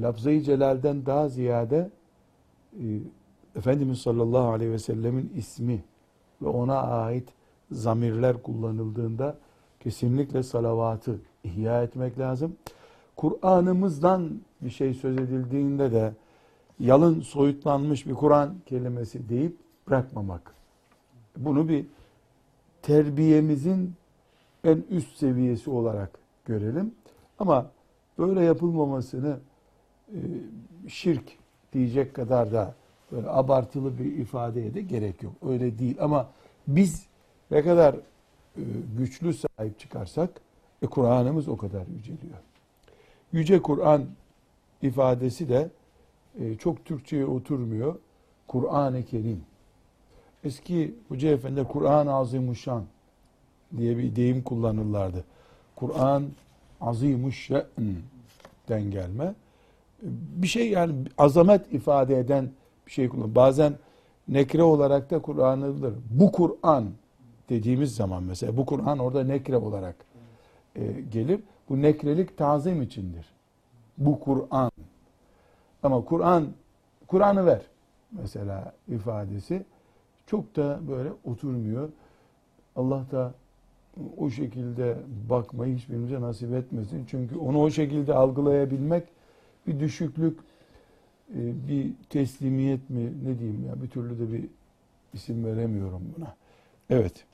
lafzayı 0.00 0.42
celalden 0.42 1.06
daha 1.06 1.28
ziyade 1.28 1.90
e, 2.80 2.84
Efendimiz 3.56 3.98
sallallahu 3.98 4.48
aleyhi 4.48 4.72
ve 4.72 4.78
sellemin 4.78 5.32
ismi 5.36 5.84
ve 6.42 6.48
ona 6.48 6.82
ait 6.82 7.28
zamirler 7.70 8.42
kullanıldığında 8.42 9.36
kesinlikle 9.80 10.42
salavatı 10.42 11.18
ihya 11.44 11.82
etmek 11.82 12.18
lazım. 12.18 12.56
Kur'an'ımızdan 13.16 14.40
bir 14.60 14.70
şey 14.70 14.94
söz 14.94 15.16
edildiğinde 15.16 15.92
de 15.92 16.12
yalın 16.80 17.20
soyutlanmış 17.20 18.06
bir 18.06 18.14
Kur'an 18.14 18.54
kelimesi 18.66 19.28
deyip 19.28 19.56
bırakmamak. 19.88 20.54
Bunu 21.36 21.68
bir 21.68 21.86
terbiyemizin 22.82 23.94
en 24.64 24.84
üst 24.90 25.16
seviyesi 25.16 25.70
olarak 25.70 26.10
görelim. 26.44 26.94
Ama 27.38 27.70
böyle 28.18 28.40
yapılmamasını 28.40 29.38
e, 30.08 30.18
şirk 30.88 31.24
diyecek 31.72 32.14
kadar 32.14 32.52
da 32.52 32.74
böyle 33.12 33.28
abartılı 33.28 33.98
bir 33.98 34.04
ifadeye 34.04 34.74
de 34.74 34.82
gerek 34.82 35.22
yok. 35.22 35.32
Öyle 35.48 35.78
değil 35.78 35.96
ama 36.00 36.28
biz 36.68 37.05
ne 37.50 37.62
kadar 37.62 37.94
e, 37.94 38.00
güçlü 38.98 39.34
sahip 39.34 39.78
çıkarsak 39.78 40.30
e, 40.82 40.86
Kur'an'ımız 40.86 41.48
o 41.48 41.56
kadar 41.56 41.82
yüceliyor. 41.96 42.38
Yüce 43.32 43.62
Kur'an 43.62 44.06
ifadesi 44.82 45.48
de 45.48 45.70
e, 46.40 46.54
çok 46.54 46.84
Türkçe'ye 46.84 47.26
oturmuyor. 47.26 47.94
Kur'an-ı 48.48 49.04
Kerim. 49.04 49.40
Eski 50.44 50.94
Hoca 51.08 51.28
Efendiler 51.28 51.68
Kur'an-ı 51.68 52.14
Azimuşşan 52.14 52.84
diye 53.76 53.98
bir 53.98 54.16
deyim 54.16 54.42
kullanırlardı. 54.42 55.24
Kur'an 55.76 56.24
azimuşşe'den 56.80 58.90
gelme. 58.90 59.34
Bir 60.02 60.46
şey 60.46 60.70
yani 60.70 60.94
azamet 61.18 61.72
ifade 61.72 62.18
eden 62.18 62.50
bir 62.86 62.92
şey 62.92 63.08
kullan. 63.08 63.34
Bazen 63.34 63.74
nekre 64.28 64.62
olarak 64.62 65.10
da 65.10 65.22
kullanılır. 65.22 65.94
Bu 66.10 66.32
Kur'an 66.32 66.84
dediğimiz 67.48 67.94
zaman 67.94 68.22
mesela 68.22 68.56
bu 68.56 68.66
Kur'an 68.66 68.98
orada 68.98 69.24
nekre 69.24 69.56
olarak 69.56 69.96
e, 70.76 70.92
gelir. 71.12 71.40
Bu 71.68 71.82
nekrelik 71.82 72.38
tazim 72.38 72.82
içindir. 72.82 73.26
Bu 73.98 74.20
Kur'an. 74.20 74.70
Ama 75.82 76.04
Kur'an, 76.04 76.48
Kur'an'ı 77.06 77.46
ver 77.46 77.62
mesela 78.12 78.72
ifadesi 78.88 79.64
çok 80.26 80.56
da 80.56 80.80
böyle 80.88 81.10
oturmuyor. 81.24 81.88
Allah 82.76 83.04
da 83.12 83.34
o 84.16 84.30
şekilde 84.30 84.96
bakmayı 85.30 85.76
hiçbirimize 85.76 86.20
nasip 86.20 86.54
etmesin. 86.54 87.04
Çünkü 87.10 87.36
onu 87.36 87.62
o 87.62 87.70
şekilde 87.70 88.14
algılayabilmek 88.14 89.04
bir 89.66 89.80
düşüklük, 89.80 90.38
e, 91.34 91.68
bir 91.68 91.92
teslimiyet 92.10 92.90
mi 92.90 93.12
ne 93.24 93.38
diyeyim 93.38 93.66
ya 93.66 93.82
bir 93.82 93.88
türlü 93.88 94.18
de 94.18 94.32
bir 94.32 94.44
isim 95.12 95.44
veremiyorum 95.44 96.02
buna. 96.16 96.34
Evet. 96.90 97.24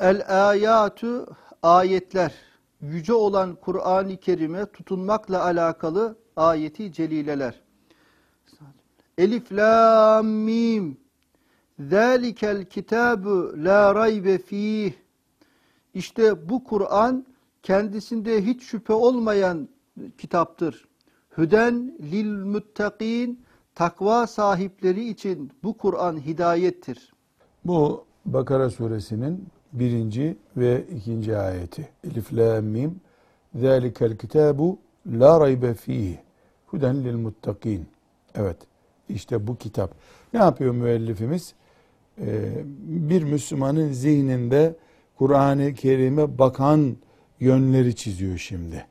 El 0.00 0.48
ayatu 0.50 1.26
ayetler 1.62 2.34
yüce 2.80 3.12
olan 3.12 3.54
Kur'an-ı 3.54 4.16
Kerim'e 4.16 4.66
tutunmakla 4.66 5.44
alakalı 5.44 6.16
ayeti 6.36 6.92
celileler. 6.92 7.60
Elif 9.18 9.52
lam 9.52 10.26
mim 10.26 10.96
Zalikel 11.80 12.64
kitabu 12.64 13.54
la 13.56 13.94
raybe 13.94 14.38
fih 14.38 14.92
İşte 15.94 16.48
bu 16.48 16.64
Kur'an 16.64 17.26
kendisinde 17.62 18.46
hiç 18.46 18.62
şüphe 18.62 18.92
olmayan 18.92 19.68
kitaptır. 20.18 20.88
Hüden 21.36 21.98
lil 22.00 22.44
muttakin 22.44 23.44
takva 23.74 24.26
sahipleri 24.26 25.08
için 25.08 25.52
bu 25.62 25.76
Kur'an 25.76 26.16
hidayettir. 26.16 27.12
Bu 27.64 28.04
Bakara 28.24 28.70
suresinin 28.70 29.48
birinci 29.72 30.36
ve 30.56 30.84
ikinci 30.96 31.36
ayeti. 31.36 31.88
Elif 32.04 32.32
la 32.32 32.60
mim 32.60 33.00
Zalikel 33.54 34.16
kitabu 34.16 34.78
la 35.06 35.40
raybe 35.40 35.74
fih 35.74 36.16
Huden 36.66 37.04
lil 37.04 37.16
muttakin. 37.16 37.86
Evet. 38.34 38.56
işte 39.08 39.46
bu 39.46 39.56
kitap. 39.56 39.94
Ne 40.34 40.40
yapıyor 40.40 40.74
müellifimiz? 40.74 41.54
Ee, 42.20 42.64
bir 42.86 43.22
Müslümanın 43.22 43.92
zihninde 43.92 44.76
Kur'an-ı 45.18 45.74
Kerim'e 45.74 46.38
bakan 46.38 46.96
yönleri 47.40 47.96
çiziyor 47.96 48.38
şimdi. 48.38 48.86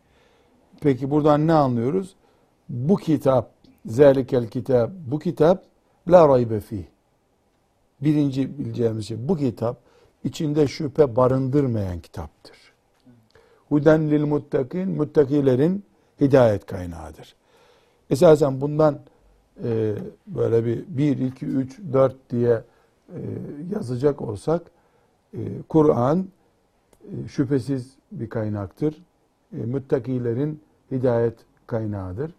Peki 0.81 1.11
buradan 1.11 1.47
ne 1.47 1.53
anlıyoruz? 1.53 2.15
Bu 2.69 2.95
kitap, 2.95 3.51
zelikel 3.85 4.47
kitap, 4.47 4.91
bu 5.11 5.19
kitap 5.19 5.65
la 6.07 6.27
raybe 6.27 6.59
fih. 6.59 6.83
Birinci 8.01 8.59
bileceğimiz 8.59 9.07
şey 9.07 9.17
bu 9.27 9.37
kitap 9.37 9.81
içinde 10.23 10.67
şüphe 10.67 11.15
barındırmayan 11.15 11.99
kitaptır. 11.99 12.57
Huden 13.69 14.09
lil 14.11 14.25
muttakin, 14.25 14.89
muttakilerin 14.89 15.83
hidayet 16.21 16.65
kaynağıdır. 16.65 17.35
Esasen 18.09 18.61
bundan 18.61 18.99
e, 19.63 19.95
böyle 20.27 20.65
bir 20.65 20.83
1, 20.87 21.17
2, 21.17 21.45
3, 21.45 21.79
4 21.93 22.15
diye 22.29 22.63
e, 23.09 23.19
yazacak 23.75 24.21
olsak 24.21 24.61
e, 25.33 25.39
Kur'an 25.69 26.27
e, 27.03 27.27
şüphesiz 27.27 27.95
bir 28.11 28.29
kaynaktır. 28.29 29.03
E, 29.53 29.57
müttakilerin 29.57 30.61
hidayet 30.91 31.35
kaynağıdır 31.67 32.31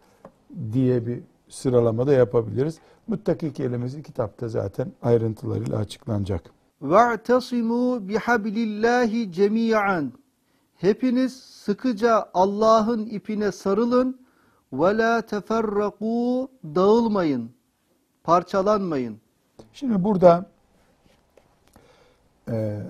diye 0.73 1.07
bir 1.07 1.21
sıralamada 1.49 2.12
yapabiliriz. 2.12 2.79
Muttaki 3.07 3.53
kelimesi 3.53 4.03
kitapta 4.03 4.49
zaten 4.49 4.93
ayrıntılarıyla 5.03 5.79
açıklanacak. 5.79 6.58
وَاَعْتَصِمُوا 6.92 7.89
بِحَبْلِ 8.10 8.56
اللّٰهِ 8.68 9.12
جَمِيعًا 9.38 10.10
Hepiniz 10.76 11.34
sıkıca 11.44 12.30
Allah'ın 12.34 13.06
ipine 13.06 13.52
sarılın. 13.52 14.24
وَلَا 14.74 15.22
تَفَرَّقُوا 15.22 16.48
Dağılmayın, 16.76 17.52
parçalanmayın. 18.24 19.18
Şimdi 19.74 20.04
burada 20.04 20.46
e, 22.50 22.82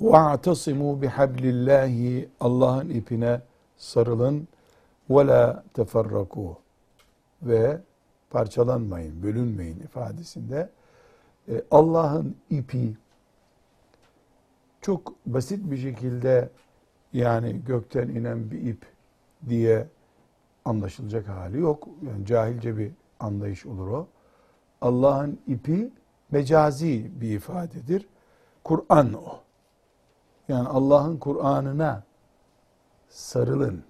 وَاَعْتَصِمُوا 0.00 1.06
بِحَبْلِ 1.06 1.42
اللّٰهِ 1.42 2.26
Allah'ın 2.40 2.90
ipine 2.90 3.40
sarılın 3.78 4.48
وَلَا 5.10 5.62
تَفَرَّقُوا 5.76 6.54
ve 7.42 7.80
parçalanmayın, 8.30 9.22
bölünmeyin 9.22 9.80
ifadesinde 9.80 10.68
e, 11.48 11.62
Allah'ın 11.70 12.36
ipi 12.50 12.96
çok 14.85 15.13
basit 15.25 15.71
bir 15.71 15.77
şekilde 15.77 16.49
yani 17.13 17.61
gökten 17.65 18.07
inen 18.07 18.51
bir 18.51 18.61
ip 18.61 18.85
diye 19.49 19.87
anlaşılacak 20.65 21.27
hali 21.27 21.59
yok. 21.59 21.87
Yani 22.07 22.25
cahilce 22.25 22.77
bir 22.77 22.91
anlayış 23.19 23.65
olur 23.65 23.87
o. 23.87 24.07
Allah'ın 24.81 25.39
ipi 25.47 25.91
mecazi 26.31 27.11
bir 27.21 27.29
ifadedir. 27.29 28.07
Kur'an 28.63 29.13
o. 29.13 29.39
Yani 30.47 30.67
Allah'ın 30.67 31.17
Kur'an'ına 31.17 32.03
sarılın. 33.09 33.83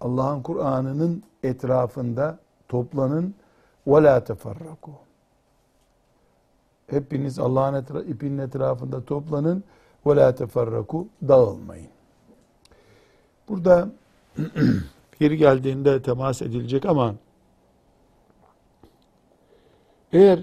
Allah'ın 0.00 0.42
Kur'an'ının 0.42 1.22
etrafında 1.42 2.38
toplanın 2.68 3.34
ve 3.86 4.02
la 4.02 4.24
teferraku. 4.24 4.92
Hepiniz 6.86 7.38
Allah'ın 7.38 7.74
etra 7.74 8.02
ipinin 8.02 8.38
etrafında 8.38 9.04
toplanın 9.04 9.64
ve 10.06 10.16
la 10.16 10.34
teferraku 10.34 11.08
dağılmayın. 11.28 11.88
Burada 13.48 13.88
yeri 15.20 15.36
geldiğinde 15.36 16.02
temas 16.02 16.42
edilecek 16.42 16.86
ama 16.86 17.14
eğer 20.12 20.40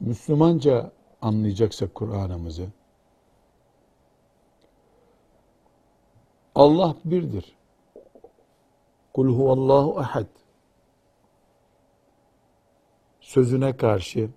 Müslümanca 0.00 0.92
anlayacaksak 1.22 1.94
Kur'an'ımızı 1.94 2.66
Allah 6.54 6.96
birdir. 7.04 7.56
Kul 9.14 9.28
huvallahu 9.28 9.98
ahad. 9.98 10.26
Sözüne 13.20 13.76
karşı 13.76 14.30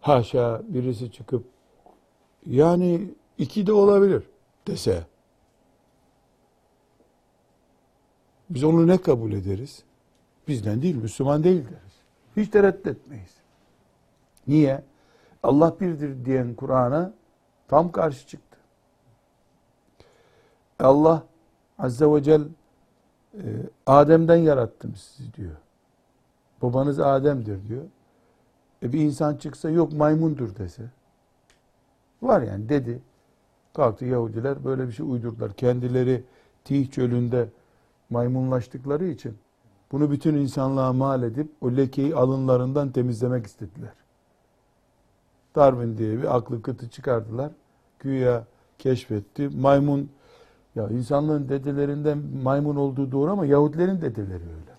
haşa 0.00 0.62
birisi 0.68 1.12
çıkıp 1.12 1.53
yani 2.46 3.14
iki 3.38 3.66
de 3.66 3.72
olabilir 3.72 4.22
dese 4.66 5.06
biz 8.50 8.64
onu 8.64 8.86
ne 8.86 8.98
kabul 8.98 9.32
ederiz? 9.32 9.84
Bizden 10.48 10.82
değil, 10.82 10.96
Müslüman 10.96 11.44
değil 11.44 11.64
deriz. 11.64 11.94
Hiç 12.36 12.48
tereddüt 12.48 12.86
etmeyiz. 12.86 13.34
Niye? 14.46 14.82
Allah 15.42 15.76
birdir 15.80 16.24
diyen 16.24 16.54
Kur'an'a 16.54 17.12
tam 17.68 17.92
karşı 17.92 18.26
çıktı. 18.26 18.58
Allah 20.78 21.22
Azze 21.78 22.06
ve 22.06 22.22
Celle 22.22 22.44
Adem'den 23.86 24.36
yarattım 24.36 24.94
sizi 24.96 25.34
diyor. 25.34 25.56
Babanız 26.62 27.00
Adem'dir 27.00 27.68
diyor. 27.68 27.84
E 28.82 28.92
bir 28.92 29.00
insan 29.00 29.36
çıksa 29.36 29.70
yok 29.70 29.92
maymundur 29.92 30.56
dese. 30.56 30.82
Var 32.24 32.42
yani 32.42 32.68
dedi. 32.68 33.02
Kalktı 33.76 34.04
Yahudiler 34.04 34.64
böyle 34.64 34.86
bir 34.86 34.92
şey 34.92 35.06
uydurdular. 35.06 35.52
Kendileri 35.52 36.24
Tih 36.64 36.90
çölünde 36.90 37.48
maymunlaştıkları 38.10 39.04
için 39.04 39.38
bunu 39.92 40.10
bütün 40.10 40.34
insanlığa 40.34 40.92
mal 40.92 41.22
edip 41.22 41.50
o 41.60 41.70
lekeyi 41.70 42.14
alınlarından 42.14 42.90
temizlemek 42.90 43.46
istediler. 43.46 43.92
Darwin 45.56 45.98
diye 45.98 46.18
bir 46.18 46.36
aklı 46.36 46.62
kıtı 46.62 46.88
çıkardılar. 46.88 47.50
Güya 47.98 48.44
keşfetti. 48.78 49.48
Maymun 49.48 50.10
ya 50.74 50.88
insanlığın 50.88 51.48
dedelerinden 51.48 52.18
maymun 52.42 52.76
olduğu 52.76 53.12
doğru 53.12 53.30
ama 53.30 53.46
Yahudilerin 53.46 54.00
dedeleri 54.00 54.42
öyle. 54.42 54.74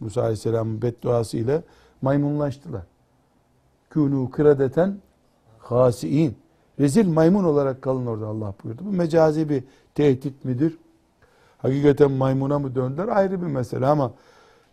Musa 0.00 0.20
Aleyhisselam'ın 0.20 0.82
bedduası 0.82 1.36
ile 1.36 1.62
maymunlaştılar. 2.02 2.82
Kûnû 3.90 4.30
kıradeten 4.30 4.98
hasiin. 5.58 6.36
Rezil 6.80 7.08
maymun 7.08 7.44
olarak 7.44 7.82
kalın 7.82 8.06
orada 8.06 8.26
Allah 8.26 8.54
buyurdu. 8.64 8.82
Bu 8.84 8.92
mecazi 8.92 9.48
bir 9.48 9.64
tehdit 9.94 10.44
midir? 10.44 10.78
Hakikaten 11.58 12.10
maymuna 12.10 12.58
mı 12.58 12.74
döndüler 12.74 13.08
ayrı 13.08 13.42
bir 13.42 13.46
mesele 13.46 13.86
ama 13.86 14.12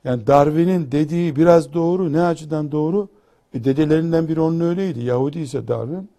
yani 0.03 0.27
Darwin'in 0.27 0.91
dediği 0.91 1.35
biraz 1.35 1.73
doğru. 1.73 2.13
Ne 2.13 2.21
açıdan 2.21 2.71
doğru? 2.71 3.07
E 3.53 3.63
dedelerinden 3.63 4.27
biri 4.27 4.41
onun 4.41 4.59
öyleydi. 4.59 4.99
Yahudi 4.99 5.39
ise 5.39 5.67
Darwin. 5.67 6.09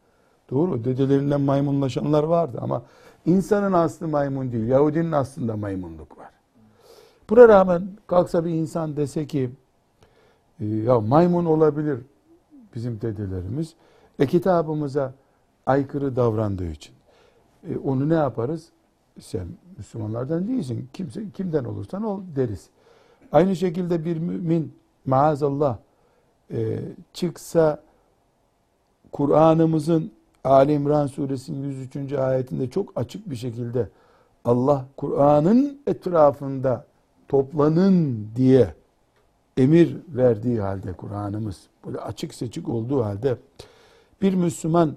Doğru. 0.51 0.85
Dedelerinden 0.85 1.41
maymunlaşanlar 1.41 2.23
vardı 2.23 2.59
ama 2.61 2.83
insanın 3.27 3.73
aslı 3.73 4.09
maymun 4.09 4.53
değil. 4.53 4.67
Yahudinin 4.67 5.13
aslında 5.13 5.57
maymunluk 5.57 6.19
var. 6.19 6.31
Buna 7.31 7.49
rağmen 7.49 7.89
kalksa 8.07 8.45
bir 8.45 8.51
insan 8.51 8.97
dese 8.97 9.27
ki 9.27 9.51
e, 10.61 10.67
ya 10.67 11.01
maymun 11.01 11.45
olabilir 11.45 11.99
bizim 12.75 13.01
dedelerimiz. 13.01 13.75
E 14.19 14.27
kitabımıza 14.27 15.13
aykırı 15.67 16.17
davrandığı 16.17 16.71
için. 16.71 16.95
E, 17.71 17.79
onu 17.79 18.09
ne 18.09 18.15
yaparız? 18.15 18.69
Sen 19.21 19.47
Müslümanlardan 19.79 20.49
değilsin. 20.49 20.89
Kimse 20.93 21.31
kimden 21.31 21.65
olursan 21.65 22.03
ol 22.03 22.21
deriz. 22.37 22.69
Aynı 23.33 23.57
şekilde 23.57 24.05
bir 24.05 24.17
mümin 24.17 24.75
maazallah 25.07 25.79
e, 26.51 26.79
çıksa 27.13 27.83
Kur'an'ımızın 29.13 30.13
Ali 30.45 30.73
İmran 30.73 31.07
suresinin 31.07 31.69
103. 31.69 32.13
ayetinde 32.13 32.71
çok 32.71 32.93
açık 32.97 33.31
bir 33.31 33.37
şekilde 33.37 33.89
Allah 34.45 34.87
Kur'an'ın 34.97 35.81
etrafında 35.87 36.87
toplanın 37.29 38.29
diye 38.37 38.75
emir 39.57 39.97
verdiği 40.09 40.61
halde 40.61 40.93
Kur'an'ımız 40.93 41.67
böyle 41.87 41.99
açık 41.99 42.35
seçik 42.35 42.69
olduğu 42.69 43.05
halde 43.05 43.37
bir 44.23 44.35
Müslüman 44.35 44.95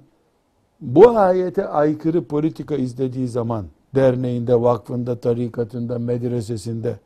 bu 0.80 1.18
ayete 1.18 1.68
aykırı 1.68 2.24
politika 2.24 2.76
izlediği 2.76 3.28
zaman 3.28 3.66
derneğinde, 3.94 4.60
vakfında, 4.60 5.20
tarikatında, 5.20 5.98
medresesinde 5.98 6.98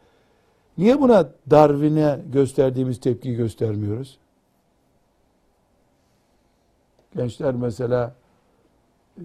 niye 0.78 1.00
buna 1.00 1.28
Darwin'e 1.50 2.20
gösterdiğimiz 2.32 3.00
tepki 3.00 3.34
göstermiyoruz? 3.34 4.18
Gençler 7.16 7.54
mesela 7.54 8.14
e, 9.18 9.24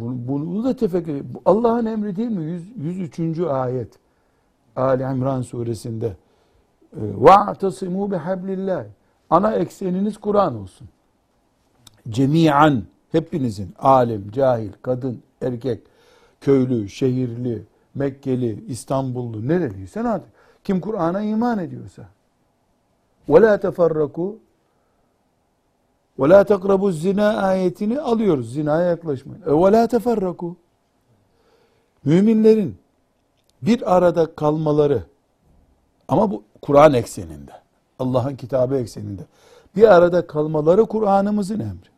bunu, 0.00 0.28
bunu 0.28 0.64
da 0.64 0.76
tefekkür 0.76 1.22
Allah'ın 1.44 1.86
emri 1.86 2.16
değil 2.16 2.30
mi? 2.30 2.44
100, 2.44 2.76
103. 2.76 3.38
ayet. 3.38 3.98
Ali 4.76 5.02
İmran 5.02 5.42
suresinde. 5.42 6.16
وَاَعْتَصِمُوا 7.00 8.16
بِحَبْلِ 8.16 8.86
Ana 9.30 9.52
ekseniniz 9.52 10.18
Kur'an 10.18 10.56
olsun. 10.56 10.88
Cemiyan, 12.08 12.82
hepinizin, 13.12 13.74
alim, 13.78 14.30
cahil, 14.32 14.72
kadın, 14.82 15.22
erkek, 15.42 15.80
köylü, 16.40 16.88
şehirli, 16.88 17.62
Mekkeli, 17.94 18.64
İstanbullu, 18.68 19.48
nereliysen 19.48 20.04
artık. 20.04 20.28
Kim 20.64 20.80
Kur'an'a 20.80 21.22
iman 21.22 21.58
ediyorsa. 21.58 22.02
وَلَا 23.28 23.58
تَفَرَّكُوا 23.58 24.34
وَلَا 26.18 26.44
تَقْرَبُوا 26.44 26.92
zina 26.92 27.36
ayetini 27.36 28.00
alıyoruz. 28.00 28.52
Zinaya 28.52 28.86
yaklaşmayın. 28.86 29.42
E, 29.42 29.50
وَلَا 29.50 29.96
تَفَرَّكُوا 29.96 30.54
Müminlerin 32.04 32.76
bir 33.62 33.96
arada 33.96 34.34
kalmaları 34.34 35.02
ama 36.08 36.30
bu 36.30 36.42
Kur'an 36.62 36.94
ekseninde. 36.94 37.52
Allah'ın 37.98 38.36
kitabı 38.36 38.76
ekseninde. 38.76 39.22
Bir 39.76 39.94
arada 39.94 40.26
kalmaları 40.26 40.86
Kur'an'ımızın 40.86 41.60
emri. 41.60 41.88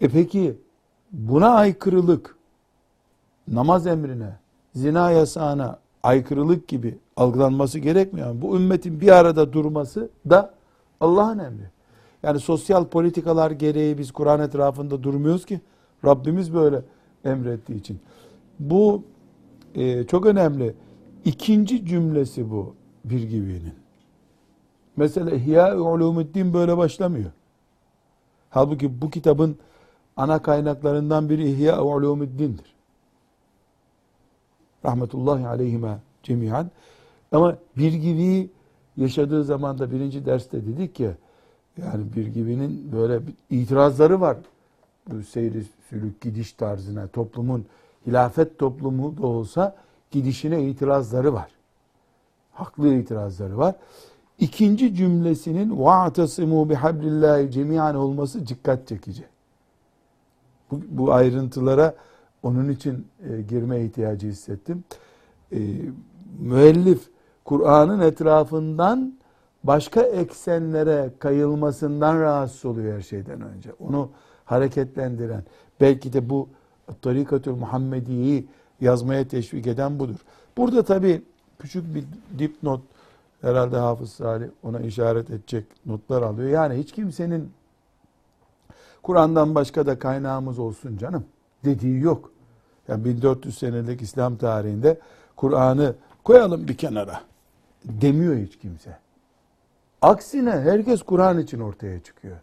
E 0.00 0.08
peki 0.08 0.56
buna 1.12 1.48
aykırılık 1.48 2.36
namaz 3.48 3.86
emrine, 3.86 4.36
zina 4.74 5.10
yasağına 5.10 5.78
aykırılık 6.02 6.68
gibi 6.68 6.98
algılanması 7.16 7.78
gerekmiyor. 7.78 8.26
Yani 8.26 8.42
bu 8.42 8.56
ümmetin 8.56 9.00
bir 9.00 9.08
arada 9.08 9.52
durması 9.52 10.10
da 10.30 10.54
Allah'ın 11.00 11.38
emri. 11.38 11.70
Yani 12.22 12.40
sosyal 12.40 12.84
politikalar 12.84 13.50
gereği 13.50 13.98
biz 13.98 14.12
Kur'an 14.12 14.40
etrafında 14.40 15.02
durmuyoruz 15.02 15.46
ki 15.46 15.60
Rabbimiz 16.04 16.54
böyle 16.54 16.82
emrettiği 17.24 17.78
için. 17.78 18.00
Bu 18.58 19.02
e, 19.74 20.04
çok 20.04 20.26
önemli. 20.26 20.74
İkinci 21.24 21.86
cümlesi 21.86 22.50
bu 22.50 22.74
bir 23.04 23.22
gibinin. 23.22 23.74
Mesela 24.96 25.30
İhya-i 25.30 25.74
Ulumuddin 25.74 26.54
böyle 26.54 26.76
başlamıyor. 26.76 27.30
Halbuki 28.50 29.02
bu 29.02 29.10
kitabın 29.10 29.56
ana 30.17 30.41
kaynaklarından 30.41 31.29
biri 31.29 31.49
İhya-i 31.49 31.79
Ulumuddin'dir. 31.79 32.75
Rahmetullahi 34.85 35.47
aleyhime 35.47 35.97
cemiyen. 36.23 36.71
Ama 37.31 37.57
bir 37.77 37.93
gibi 37.93 38.49
yaşadığı 38.97 39.43
zaman 39.43 39.79
da 39.79 39.91
birinci 39.91 40.25
derste 40.25 40.65
dedik 40.65 40.95
ki 40.95 41.11
Yani 41.77 42.13
bir 42.15 42.27
gibinin 42.27 42.91
böyle 42.91 43.27
bir 43.27 43.33
itirazları 43.49 44.21
var. 44.21 44.37
Bu 45.11 45.23
seyri 45.23 45.63
sülük 45.89 46.21
gidiş 46.21 46.53
tarzına 46.53 47.07
toplumun 47.07 47.65
hilafet 48.07 48.59
toplumu 48.59 49.17
da 49.17 49.27
olsa 49.27 49.75
gidişine 50.11 50.63
itirazları 50.63 51.33
var. 51.33 51.51
Haklı 52.51 52.93
itirazları 52.93 53.57
var. 53.57 53.75
İkinci 54.39 54.95
cümlesinin 54.95 55.69
وَاَعْتَصِمُوا 55.69 56.73
بِحَبْلِ 56.73 57.03
اللّٰهِ 57.03 57.51
cemiyan 57.51 57.95
olması 57.95 58.47
dikkat 58.47 58.87
çekici. 58.87 59.25
Bu, 60.70 60.80
bu 60.88 61.12
ayrıntılara 61.12 61.94
onun 62.42 62.68
için 62.68 63.06
e, 63.30 63.42
girme 63.42 63.84
ihtiyacı 63.84 64.26
hissettim. 64.26 64.84
E, 65.52 65.58
müellif 66.38 67.08
Kur'an'ın 67.44 68.00
etrafından 68.00 69.14
başka 69.64 70.00
eksenlere 70.02 71.10
kayılmasından 71.18 72.20
rahatsız 72.20 72.64
oluyor 72.64 72.96
her 72.96 73.02
şeyden 73.02 73.40
önce. 73.40 73.72
Onu 73.80 74.10
hareketlendiren, 74.44 75.44
belki 75.80 76.12
de 76.12 76.30
bu 76.30 76.48
Tarikatül 77.02 77.52
Muhammediye'yi 77.52 78.48
yazmaya 78.80 79.28
teşvik 79.28 79.66
eden 79.66 79.98
budur. 79.98 80.16
Burada 80.56 80.82
tabii 80.82 81.22
küçük 81.58 81.94
bir 81.94 82.04
dipnot 82.38 82.80
herhalde 83.40 83.76
Hafız 83.76 84.12
Salih 84.12 84.46
ona 84.62 84.80
işaret 84.80 85.30
edecek 85.30 85.66
notlar 85.86 86.22
alıyor. 86.22 86.48
Yani 86.48 86.74
hiç 86.74 86.92
kimsenin 86.92 87.50
Kur'an'dan 89.04 89.54
başka 89.54 89.86
da 89.86 89.98
kaynağımız 89.98 90.58
olsun 90.58 90.96
canım 90.96 91.24
dediği 91.64 92.00
yok. 92.00 92.30
Yani 92.88 93.04
1400 93.04 93.58
senelik 93.58 94.02
İslam 94.02 94.36
tarihinde 94.36 94.98
Kur'an'ı 95.36 95.94
koyalım 96.24 96.68
bir 96.68 96.76
kenara 96.76 97.20
demiyor 97.84 98.36
hiç 98.36 98.58
kimse. 98.58 98.98
Aksine 100.02 100.50
herkes 100.50 101.02
Kur'an 101.02 101.38
için 101.38 101.60
ortaya 101.60 102.02
çıkıyor. 102.02 102.36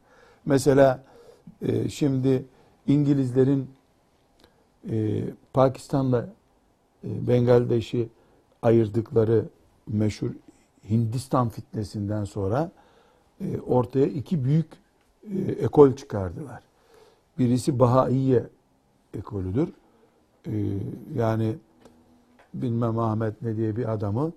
Mesela 0.45 1.04
e, 1.62 1.89
şimdi 1.89 2.45
İngilizlerin 2.88 3.69
e, 4.89 5.24
Pakistan'la 5.54 6.26
e, 7.04 7.28
Bengaldeş'i 7.28 8.10
ayırdıkları 8.62 9.45
meşhur 9.88 10.32
Hindistan 10.89 11.50
fitnesinden 11.50 12.24
sonra 12.24 12.71
e, 13.41 13.60
ortaya 13.60 14.06
iki 14.06 14.43
büyük 14.43 14.81
e, 15.23 15.51
ekol 15.51 15.93
çıkardılar. 15.93 16.63
Birisi 17.39 17.79
Bahaiye 17.79 18.43
ekolüdür. 19.17 19.69
E, 20.47 20.53
yani 21.15 21.55
bilmem 22.53 22.99
Ahmet 22.99 23.41
ne 23.41 23.57
diye 23.57 23.75
bir 23.75 23.93
adamı 23.93 24.31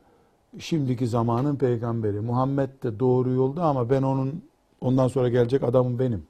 şimdiki 0.59 1.07
zamanın 1.07 1.57
peygamberi. 1.57 2.21
Muhammed 2.21 2.69
de 2.83 2.99
doğru 2.99 3.31
yolda 3.31 3.65
ama 3.65 3.91
ben 3.91 4.03
onun 4.03 4.43
ondan 4.81 5.09
sonra 5.09 5.29
gelecek 5.29 5.63
adamım 5.63 5.99
benim. 5.99 6.23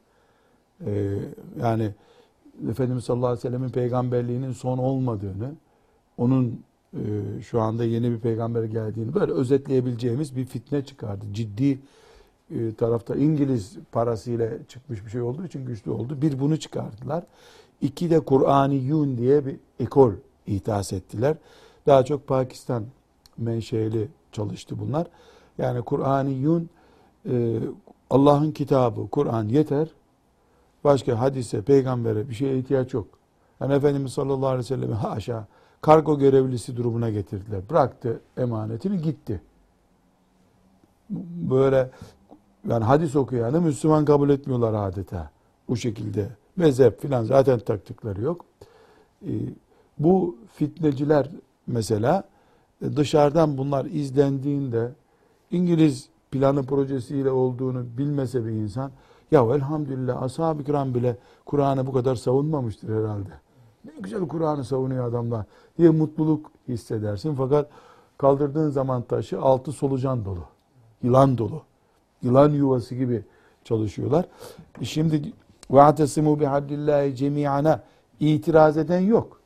Ee, 0.87 1.19
yani 1.61 1.91
Efendimiz 2.71 3.05
sallallahu 3.05 3.27
aleyhi 3.27 3.39
ve 3.39 3.49
sellemin 3.49 3.69
peygamberliğinin 3.69 4.53
son 4.53 4.79
olmadığını, 4.79 5.53
onun 6.19 6.61
e, 6.95 7.03
şu 7.43 7.61
anda 7.61 7.85
yeni 7.85 8.11
bir 8.11 8.19
peygamber 8.19 8.65
geldiğini 8.65 9.15
böyle 9.15 9.33
özetleyebileceğimiz 9.33 10.37
bir 10.37 10.45
fitne 10.45 10.85
çıkardı. 10.85 11.25
Ciddi 11.33 11.79
e, 12.51 12.75
tarafta 12.75 13.15
İngiliz 13.15 13.77
parasıyla 13.93 14.49
çıkmış 14.69 15.05
bir 15.05 15.11
şey 15.11 15.21
olduğu 15.21 15.45
için 15.45 15.67
güçlü 15.67 15.91
oldu. 15.91 16.23
Bir 16.23 16.41
bunu 16.41 16.59
çıkardılar. 16.59 17.25
İki 17.81 18.11
de 18.11 18.21
Kur'aniyun 18.21 19.19
diye 19.19 19.47
bir 19.47 19.57
ekol 19.81 20.13
ihdas 20.47 20.93
ettiler. 20.93 21.37
Daha 21.87 22.05
çok 22.05 22.27
Pakistan 22.27 22.85
menşeli 23.39 24.09
çalıştı 24.33 24.79
bunlar. 24.79 25.07
Yani 25.59 25.83
Kur'aniyun 25.83 26.71
e, 27.31 27.59
Allah'ın 28.11 28.53
kitabı, 28.53 29.09
Kur'an 29.09 29.49
yeter. 29.49 29.89
Başka 30.85 31.21
hadise, 31.21 31.63
peygambere 31.63 32.29
bir 32.29 32.35
şeye 32.35 32.59
ihtiyaç 32.59 32.95
yok. 32.95 33.07
Yani 33.61 33.75
Efendimiz 33.75 34.13
sallallahu 34.13 34.47
aleyhi 34.47 34.59
ve 34.59 34.63
sellem'i 34.63 34.95
haşa 34.95 35.47
kargo 35.81 36.19
görevlisi 36.19 36.77
durumuna 36.77 37.11
getirdiler. 37.11 37.61
Bıraktı 37.71 38.21
emanetini 38.37 39.03
gitti. 39.03 39.41
Böyle 41.51 41.91
yani 42.69 42.85
hadis 42.85 43.17
okuyanı 43.17 43.61
Müslüman 43.61 44.05
kabul 44.05 44.31
etmiyorlar 44.31 44.89
adeta. 44.89 45.31
Bu 45.69 45.77
şekilde. 45.77 46.29
Mezhep 46.57 47.01
filan 47.01 47.25
zaten 47.25 47.59
taktıkları 47.59 48.23
yok. 48.23 48.45
Ee, 49.27 49.31
bu 49.99 50.37
fitneciler 50.55 51.31
mesela 51.67 52.25
e, 52.83 52.97
dışarıdan 52.97 53.59
bunlar 53.59 53.85
izlendiğinde 53.85 54.93
İngiliz 55.51 56.09
planı 56.31 56.67
projesiyle 56.67 57.31
olduğunu 57.31 57.85
bilmese 57.99 58.45
bir 58.45 58.51
insan 58.51 58.91
ya 59.31 59.43
elhamdülillah 59.55 60.23
ashab-ı 60.23 60.65
kiram 60.65 60.95
bile 60.95 61.17
Kur'an'ı 61.47 61.87
bu 61.87 61.93
kadar 61.93 62.15
savunmamıştır 62.15 62.89
herhalde. 62.89 63.31
Ne 63.85 63.93
güzel 64.01 64.29
Kur'an'ı 64.29 64.65
savunuyor 64.65 65.09
adamlar 65.09 65.47
diye 65.79 65.91
mutluluk 65.91 66.51
hissedersin. 66.69 67.35
Fakat 67.35 67.71
kaldırdığın 68.19 68.71
zaman 68.71 69.03
taşı 69.03 69.41
altı 69.41 69.73
solucan 69.73 70.25
dolu. 70.25 70.45
Yılan 71.03 71.39
dolu 71.39 71.63
Yılan 72.24 72.50
yuvası 72.50 72.96
gibi 72.96 73.24
çalışıyorlar. 73.64 74.26
E 74.82 74.86
şimdi 74.86 75.34
وَاَعْتَسِمُوا 75.72 76.44
بِحَبْلِ 76.44 76.70
اللّٰهِ 76.70 77.16
cemiyana 77.16 77.84
itiraz 78.20 78.78
eden 78.78 79.00
yok. 79.00 79.40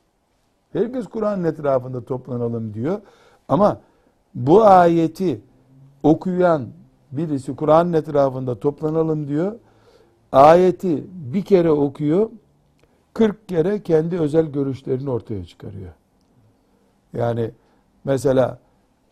Herkes 0.73 1.07
Kur'an'ın 1.07 1.43
etrafında 1.43 2.05
toplanalım 2.05 2.73
diyor. 2.73 3.01
Ama 3.47 3.79
bu 4.35 4.63
ayeti 4.63 5.41
okuyan 6.03 6.67
birisi 7.11 7.55
Kur'an'ın 7.55 7.93
etrafında 7.93 8.59
toplanalım 8.59 9.27
diyor. 9.27 9.55
Ayeti 10.31 11.03
bir 11.33 11.41
kere 11.41 11.71
okuyor, 11.71 12.29
40 13.13 13.47
kere 13.47 13.83
kendi 13.83 14.19
özel 14.19 14.45
görüşlerini 14.45 15.09
ortaya 15.09 15.45
çıkarıyor. 15.45 15.91
Yani 17.13 17.51
mesela 18.03 18.59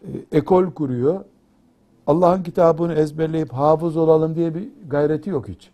e, 0.01 0.37
ekol 0.37 0.71
kuruyor. 0.71 1.25
Allah'ın 2.06 2.42
kitabını 2.42 2.94
ezberleyip 2.94 3.52
hafız 3.52 3.96
olalım 3.96 4.34
diye 4.34 4.54
bir 4.54 4.68
gayreti 4.88 5.30
yok 5.30 5.48
hiç. 5.48 5.70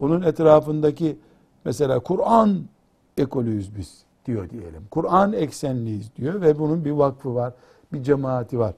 Onun 0.00 0.22
etrafındaki 0.22 1.18
mesela 1.64 2.00
Kur'an 2.00 2.64
ekolüyüz 3.16 3.76
biz 3.76 4.04
diyor 4.26 4.50
diyelim. 4.50 4.82
Kur'an 4.90 5.32
eksenliyiz 5.32 6.16
diyor 6.16 6.40
ve 6.40 6.58
bunun 6.58 6.84
bir 6.84 6.90
vakfı 6.90 7.34
var, 7.34 7.52
bir 7.92 8.02
cemaati 8.02 8.58
var. 8.58 8.74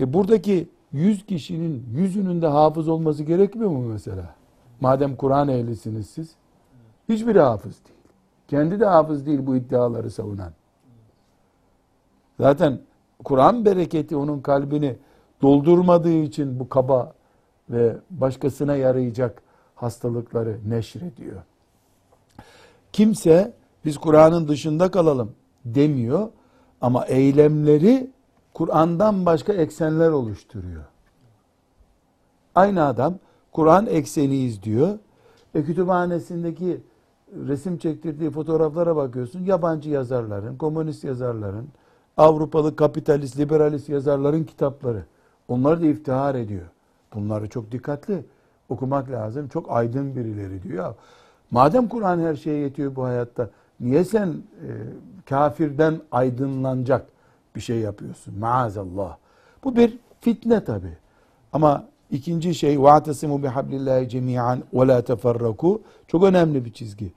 E 0.00 0.12
buradaki 0.12 0.68
yüz 0.92 1.26
kişinin 1.26 1.84
yüzünün 1.94 2.42
de 2.42 2.46
hafız 2.46 2.88
olması 2.88 3.22
gerekmiyor 3.22 3.70
mu 3.70 3.88
mesela? 3.88 4.34
Madem 4.80 5.16
Kur'an 5.16 5.48
ehlisiniz 5.48 6.10
siz. 6.10 6.34
Hiçbiri 7.08 7.40
hafız 7.40 7.84
değil. 7.84 7.98
Kendi 8.48 8.80
de 8.80 8.84
hafız 8.84 9.26
değil 9.26 9.46
bu 9.46 9.56
iddiaları 9.56 10.10
savunan. 10.10 10.52
Zaten 12.40 12.78
Kur'an 13.24 13.64
bereketi 13.64 14.16
onun 14.16 14.40
kalbini 14.40 14.96
doldurmadığı 15.42 16.12
için 16.22 16.60
bu 16.60 16.68
kaba 16.68 17.14
ve 17.70 17.96
başkasına 18.10 18.76
yarayacak 18.76 19.42
hastalıkları 19.74 20.58
neşrediyor. 20.68 21.42
Kimse 22.92 23.52
biz 23.84 23.98
Kur'an'ın 23.98 24.48
dışında 24.48 24.90
kalalım 24.90 25.32
demiyor 25.64 26.28
ama 26.80 27.06
eylemleri 27.06 28.10
Kur'an'dan 28.54 29.26
başka 29.26 29.52
eksenler 29.52 30.10
oluşturuyor. 30.10 30.84
Aynı 32.54 32.84
adam 32.84 33.14
Kur'an 33.52 33.86
ekseniyiz 33.86 34.62
diyor. 34.62 34.98
E 35.54 35.64
kütüphanesindeki 35.64 36.80
resim 37.48 37.78
çektirdiği 37.78 38.30
fotoğraflara 38.30 38.96
bakıyorsun. 38.96 39.44
Yabancı 39.44 39.90
yazarların, 39.90 40.56
komünist 40.56 41.04
yazarların, 41.04 41.68
Avrupalı 42.16 42.76
kapitalist, 42.76 43.38
liberalist 43.38 43.88
yazarların 43.88 44.44
kitapları. 44.44 45.04
Onları 45.47 45.81
da 45.81 45.85
iftihar 45.85 46.35
ediyor. 46.35 46.65
Bunları 47.13 47.49
çok 47.49 47.71
dikkatli 47.71 48.23
okumak 48.69 49.11
lazım. 49.11 49.47
Çok 49.47 49.71
aydın 49.71 50.15
birileri 50.15 50.63
diyor. 50.63 50.85
Ya, 50.85 50.95
madem 51.51 51.87
Kur'an 51.87 52.19
her 52.19 52.35
şeye 52.35 52.57
yetiyor 52.57 52.95
bu 52.95 53.03
hayatta, 53.03 53.49
niye 53.79 54.03
sen 54.03 54.27
e, 54.27 54.69
kafirden 55.25 56.01
aydınlanacak 56.11 57.05
bir 57.55 57.61
şey 57.61 57.79
yapıyorsun? 57.79 58.39
Maazallah. 58.39 59.17
Bu 59.63 59.75
bir 59.75 59.97
fitne 60.21 60.63
tabi. 60.63 60.97
Ama 61.53 61.85
ikinci 62.11 62.55
şey 62.55 62.75
وَاَعْتَسِمُوا 62.75 63.47
بِحَبْلِ 63.47 63.71
اللّٰهِ 63.71 64.09
جَمِيعًا 64.09 64.59
وَلَا 64.73 65.01
تَفَرَّكُوا 65.01 65.79
Çok 66.07 66.23
önemli 66.23 66.65
bir 66.65 66.73
çizgi. 66.73 67.13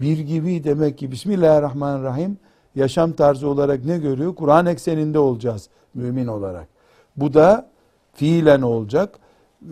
Bir 0.00 0.18
gibi 0.18 0.64
demek 0.64 0.98
ki 0.98 1.12
Bismillahirrahmanirrahim 1.12 2.38
yaşam 2.74 3.12
tarzı 3.12 3.48
olarak 3.48 3.84
ne 3.84 3.98
görüyor? 3.98 4.34
Kur'an 4.34 4.66
ekseninde 4.66 5.18
olacağız 5.18 5.68
mümin 5.94 6.26
olarak. 6.26 6.68
Bu 7.16 7.34
da 7.34 7.68
fiilen 8.12 8.62
olacak. 8.62 9.18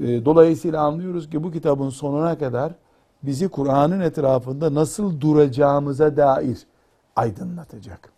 E, 0.03 0.25
dolayısıyla 0.25 0.83
anlıyoruz 0.83 1.31
ki 1.31 1.45
bu 1.45 1.53
kitabın 1.53 1.89
sonuna 1.89 2.39
kadar 2.39 2.73
bizi 3.23 3.49
Kur'an'ın 3.49 4.01
etrafında 4.01 4.75
nasıl 4.75 5.21
duracağımıza 5.21 6.17
dair 6.17 6.59
aydınlatacak. 7.17 8.13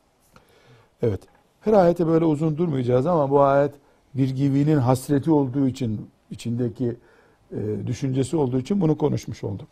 Evet. 1.02 1.20
Her 1.60 1.72
ayete 1.72 2.06
böyle 2.06 2.24
uzun 2.24 2.56
durmayacağız 2.56 3.06
ama 3.06 3.30
bu 3.30 3.40
ayet 3.40 3.74
bir 4.14 4.30
givinin 4.30 4.76
hasreti 4.76 5.30
olduğu 5.30 5.68
için 5.68 6.10
içindeki 6.30 6.96
e, 7.52 7.86
düşüncesi 7.86 8.36
olduğu 8.36 8.58
için 8.58 8.80
bunu 8.80 8.98
konuşmuş 8.98 9.44
olduk. 9.44 9.68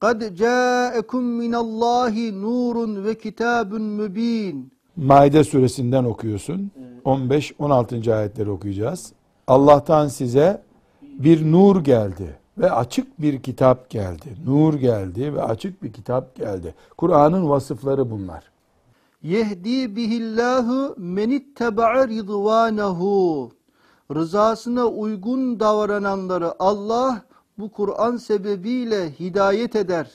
قَدْ 0.00 0.36
جَاءَكُمْ 0.36 1.24
مِنَ 1.40 1.54
اللّٰهِ 1.54 2.14
نُورٌ 2.44 2.76
وَكِتَابٌ 3.06 3.70
مُب۪ينٌ 4.00 4.64
Maide 4.96 5.44
suresinden 5.44 6.04
okuyorsun. 6.04 6.70
15-16. 7.04 8.14
ayetleri 8.14 8.50
okuyacağız. 8.50 9.12
Allah'tan 9.51 10.07
size 10.07 10.61
bir 11.01 11.51
nur 11.51 11.83
geldi 11.83 12.39
ve 12.57 12.71
açık 12.71 13.21
bir 13.21 13.43
kitap 13.43 13.89
geldi. 13.89 14.35
Nur 14.45 14.73
geldi 14.73 15.33
ve 15.33 15.43
açık 15.43 15.83
bir 15.83 15.93
kitap 15.93 16.35
geldi. 16.35 16.75
Kur'an'ın 16.97 17.49
vasıfları 17.49 18.11
bunlar. 18.11 18.43
Yehdi 19.23 19.95
bihillahu 19.95 20.95
men 20.97 21.29
itteba'a 21.29 22.07
ridvanahu. 22.07 23.51
Rızasına 24.15 24.85
uygun 24.85 25.59
davrananları 25.59 26.53
Allah 26.59 27.21
bu 27.57 27.71
Kur'an 27.71 28.17
sebebiyle 28.17 29.11
hidayet 29.19 29.75
eder. 29.75 30.11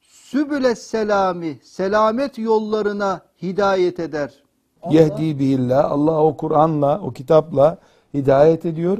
Sübüles 0.00 0.82
selami, 0.82 1.58
selamet 1.62 2.38
yollarına 2.38 3.20
hidayet 3.42 4.00
eder. 4.00 4.42
Yehdi 4.90 5.38
bihillah. 5.38 5.90
Allah 5.90 6.24
o 6.24 6.36
Kur'an'la, 6.36 7.00
o 7.00 7.12
kitapla 7.12 7.78
hidayet 8.14 8.66
ediyor. 8.66 8.98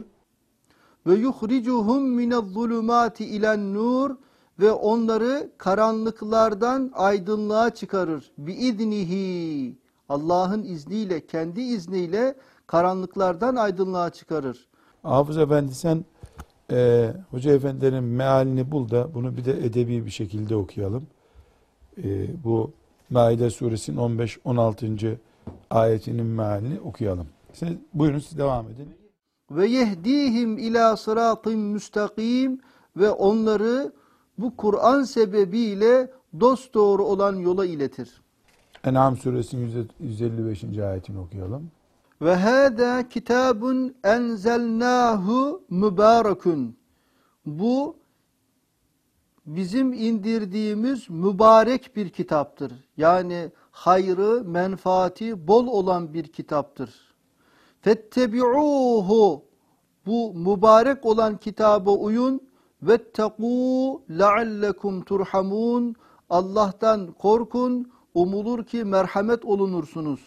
Ve 1.07 1.15
yuhricuhum 1.15 2.03
minez 2.03 2.45
zulumati 2.45 3.25
ilen 3.25 3.75
nur 3.75 4.17
ve 4.61 4.73
onları 4.73 5.51
karanlıklardan 5.59 6.91
aydınlığa 6.95 7.71
çıkarır. 7.71 8.33
Bi 8.39 8.53
idnihi. 8.53 9.77
Allah'ın 10.09 10.63
izniyle, 10.63 11.27
kendi 11.27 11.61
izniyle 11.61 12.35
karanlıklardan 12.67 13.57
aydınlığa 13.57 14.11
çıkarır. 14.11 14.69
Hafız 15.03 15.39
Efendi 15.39 15.75
sen 15.75 16.05
e, 16.71 17.11
Hoca 17.31 17.53
Efendilerin 17.53 18.05
mealini 18.05 18.71
bul 18.71 18.91
da 18.91 19.15
bunu 19.15 19.37
bir 19.37 19.45
de 19.45 19.53
edebi 19.67 20.07
bir 20.07 20.11
şekilde 20.11 20.57
okuyalım. 20.57 21.07
E, 22.05 22.27
bu 22.45 22.71
Maide 23.11 23.51
suresinin 23.51 23.97
15-16. 23.97 25.17
ayetinin 25.71 26.27
mealini 26.27 26.81
okuyalım. 26.81 27.27
Siz, 27.53 27.69
buyurun 27.95 28.19
siz 28.19 28.39
devam 28.39 28.67
edin. 28.67 29.02
Ve 29.57 29.67
yehdihim 29.67 30.59
ila 30.59 30.97
sıratın 30.97 31.59
müstakim 31.59 32.61
ve 32.97 33.11
onları 33.11 33.93
bu 34.39 34.57
Kur'an 34.57 35.03
sebebiyle 35.03 36.11
dosdoğru 36.41 37.05
olan 37.05 37.37
yola 37.37 37.67
iletir. 37.67 38.23
En'am 38.85 39.17
suresinin 39.17 39.89
155. 40.01 40.79
ayetini 40.79 41.19
okuyalım. 41.19 41.71
Ve 42.23 42.35
hâdâ 42.35 43.09
kitabun 43.09 43.95
enzelnâhu 44.05 45.63
mübârekun. 45.71 46.77
Bu 47.47 47.97
bizim 49.47 49.93
indirdiğimiz 49.93 51.11
mübarek 51.11 51.97
bir 51.97 52.09
kitaptır. 52.09 52.73
Yani 52.97 53.51
hayrı, 53.71 54.45
menfaati 54.45 55.49
bol 55.49 55.67
olan 55.67 56.15
bir 56.15 56.25
kitaptır. 56.25 57.12
Fettebi'ûhu. 57.83 59.43
Bu 60.07 60.35
mübarek 60.35 61.07
olan 61.07 61.37
kitaba 61.37 61.91
uyun. 61.91 62.41
Vettekû 62.87 64.01
leallekum 64.19 65.05
turhamun. 65.05 65.95
Allah'tan 66.31 67.13
korkun. 67.13 67.93
Umulur 68.15 68.65
ki 68.65 68.85
merhamet 68.85 69.45
olunursunuz. 69.45 70.21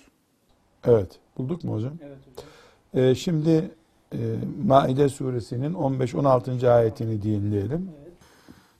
Evet. 0.83 1.19
Bulduk 1.37 1.63
mu 1.63 1.73
hocam? 1.73 1.93
Evet 2.01 2.17
hocam. 2.27 3.05
Ee, 3.05 3.15
şimdi 3.15 3.71
e, 4.13 4.17
Maide 4.65 5.09
suresinin 5.09 5.73
15-16. 5.73 6.69
ayetini 6.71 7.21
dinleyelim. 7.21 7.89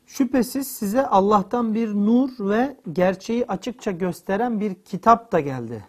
Şüphesiz 0.08 0.68
size 0.68 1.08
Allah'tan 1.08 1.74
bir 1.74 1.94
nur 1.96 2.30
ve 2.40 2.78
gerçeği 2.94 3.46
açıkça 3.48 3.92
gösteren 3.92 4.60
bir 4.60 4.76
kitap 4.76 5.32
da 5.32 5.40
geldi. 5.40 5.84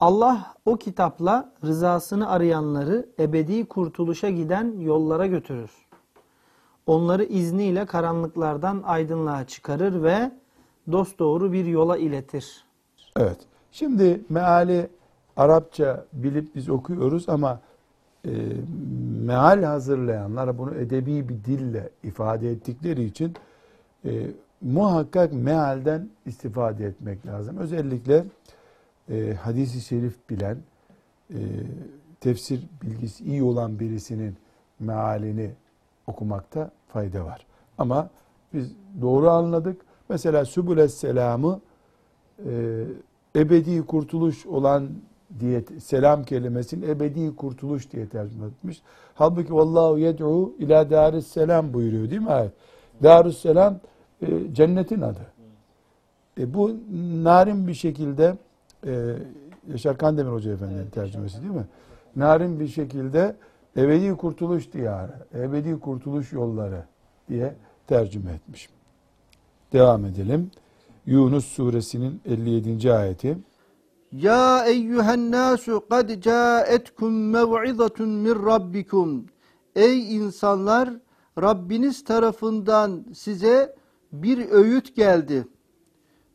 Allah 0.00 0.54
o 0.64 0.76
kitapla 0.76 1.52
rızasını 1.64 2.30
arayanları 2.30 3.06
ebedi 3.18 3.64
kurtuluşa 3.64 4.30
giden 4.30 4.80
yollara 4.80 5.26
götürür. 5.26 5.70
Onları 6.86 7.24
izniyle 7.24 7.86
karanlıklardan 7.86 8.82
aydınlığa 8.84 9.46
çıkarır 9.46 10.02
ve 10.02 10.30
dosdoğru 10.92 11.52
bir 11.52 11.64
yola 11.64 11.96
iletir. 11.96 12.64
Evet. 13.16 13.38
Şimdi 13.72 14.20
meali 14.28 14.88
Arapça 15.36 16.04
bilip 16.12 16.54
biz 16.54 16.68
okuyoruz 16.68 17.28
ama 17.28 17.60
e, 18.24 18.30
meal 19.24 19.62
hazırlayanlar 19.62 20.58
bunu 20.58 20.74
edebi 20.74 21.28
bir 21.28 21.44
dille 21.44 21.90
ifade 22.02 22.50
ettikleri 22.50 23.04
için 23.04 23.34
e, 24.04 24.26
muhakkak 24.60 25.32
mealden 25.32 26.08
istifade 26.26 26.86
etmek 26.86 27.26
lazım. 27.26 27.58
Özellikle 27.58 28.24
e, 29.10 29.34
hadisi 29.34 29.80
şerif 29.80 30.30
bilen, 30.30 30.58
e, 31.30 31.38
tefsir 32.20 32.60
bilgisi 32.82 33.24
iyi 33.24 33.42
olan 33.42 33.78
birisinin 33.78 34.36
mealini 34.80 35.50
okumakta 36.06 36.70
fayda 36.88 37.24
var. 37.24 37.46
Ama 37.78 38.10
biz 38.52 38.72
doğru 39.00 39.30
anladık. 39.30 39.80
Mesela 40.08 40.44
Sübüles 40.44 40.94
Selam'ı 40.94 41.60
e, 42.46 42.84
ebedi 43.36 43.82
kurtuluş 43.86 44.46
olan 44.46 44.88
diye 45.40 45.64
selam 45.80 46.24
kelimesini 46.24 46.84
ebedi 46.86 47.36
kurtuluş 47.36 47.92
diye 47.92 48.08
tercüme 48.08 48.46
etmiş. 48.46 48.82
Halbuki 49.14 49.54
vallahu 49.54 49.98
yed'u 49.98 50.54
ila 50.58 50.90
daris 50.90 51.26
selam 51.26 51.74
buyuruyor 51.74 52.10
değil 52.10 52.22
mi 52.22 52.30
ayet? 52.30 52.52
Darus 53.02 53.38
selam 53.38 53.80
e, 54.22 54.54
cennetin 54.54 55.00
adı. 55.00 55.26
E, 56.38 56.54
bu 56.54 56.76
narin 57.24 57.66
bir 57.66 57.74
şekilde 57.74 58.36
e, 58.86 59.16
Yaşar 59.72 59.98
Kandemir 59.98 60.30
Hoca 60.32 60.52
Efendi'nin 60.52 60.90
tercümesi 60.90 61.42
değil 61.42 61.54
mi? 61.54 61.66
Narin 62.16 62.60
bir 62.60 62.68
şekilde 62.68 63.36
ebedi 63.76 64.16
kurtuluş 64.16 64.72
diyarı, 64.72 65.12
ebedi 65.34 65.80
kurtuluş 65.80 66.32
yolları 66.32 66.84
diye 67.28 67.54
tercüme 67.86 68.32
etmiş. 68.32 68.68
Devam 69.72 70.04
edelim. 70.04 70.50
Yunus 71.06 71.46
suresinin 71.46 72.20
57. 72.24 72.92
ayeti. 72.92 73.38
Ya 74.12 74.66
eyyühen 74.66 75.30
nasu 75.30 75.88
kad 75.88 76.22
caetkum 76.22 77.30
mev'izatun 77.30 78.08
min 78.08 78.46
rabbikum. 78.46 79.24
Ey 79.76 80.16
insanlar 80.16 80.90
Rabbiniz 81.42 82.04
tarafından 82.04 83.04
size 83.14 83.74
bir 84.12 84.50
öğüt 84.50 84.96
geldi. 84.96 85.44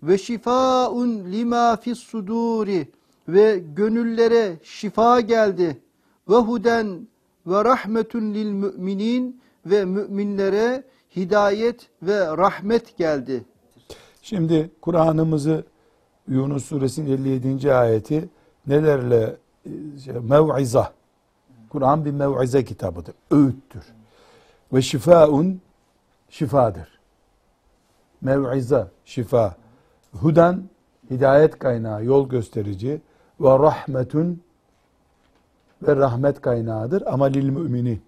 Ve 0.03 0.17
şifaun 0.17 1.31
lima 1.31 1.75
fis 1.75 1.99
suduri 1.99 2.87
ve 3.27 3.63
gönüllere 3.75 4.57
şifa 4.63 5.21
geldi. 5.21 5.81
Ve 6.29 6.35
huden 6.35 7.07
ve 7.47 7.65
rahmetun 7.65 8.33
lil 8.33 8.51
müminin 8.51 9.41
ve 9.65 9.85
müminlere 9.85 10.83
hidayet 11.15 11.89
ve 12.01 12.37
rahmet 12.37 12.97
geldi. 12.97 13.45
Şimdi 14.21 14.71
Kur'an'ımızı 14.81 15.63
Yunus 16.27 16.65
suresinin 16.65 17.11
57. 17.11 17.73
ayeti 17.73 18.29
nelerle 18.67 19.35
şey, 20.03 20.13
mev'iza. 20.13 20.93
Kur'an 21.69 22.05
bir 22.05 22.11
mev'ize 22.11 22.65
kitabıdır. 22.65 23.15
Öğüttür. 23.31 23.83
Ve 24.73 24.81
şifaun 24.81 25.61
şifadır. 26.29 26.99
Mev'iza, 28.21 28.91
şifa. 29.05 29.55
Hudan 30.13 30.63
hidayet 31.09 31.59
kaynağı, 31.59 32.05
yol 32.05 32.29
gösterici 32.29 33.01
ve 33.41 33.49
rahmetun 33.49 34.41
ve 35.81 35.95
rahmet 35.95 36.41
kaynağıdır 36.41 37.03
ama 37.05 37.25
lil 37.25 37.49
müminin. 37.49 38.01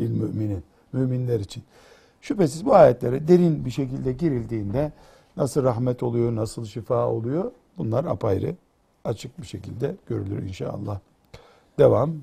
Lil 0.00 0.10
müminin. 0.10 0.64
Müminler 0.92 1.40
için. 1.40 1.62
Şüphesiz 2.20 2.66
bu 2.66 2.74
ayetlere 2.74 3.28
derin 3.28 3.64
bir 3.64 3.70
şekilde 3.70 4.12
girildiğinde 4.12 4.92
nasıl 5.36 5.64
rahmet 5.64 6.02
oluyor, 6.02 6.36
nasıl 6.36 6.64
şifa 6.64 7.08
oluyor 7.08 7.52
bunlar 7.78 8.04
apayrı 8.04 8.54
açık 9.04 9.40
bir 9.40 9.46
şekilde 9.46 9.94
görülür 10.06 10.42
inşallah. 10.42 10.98
Devam. 11.78 12.14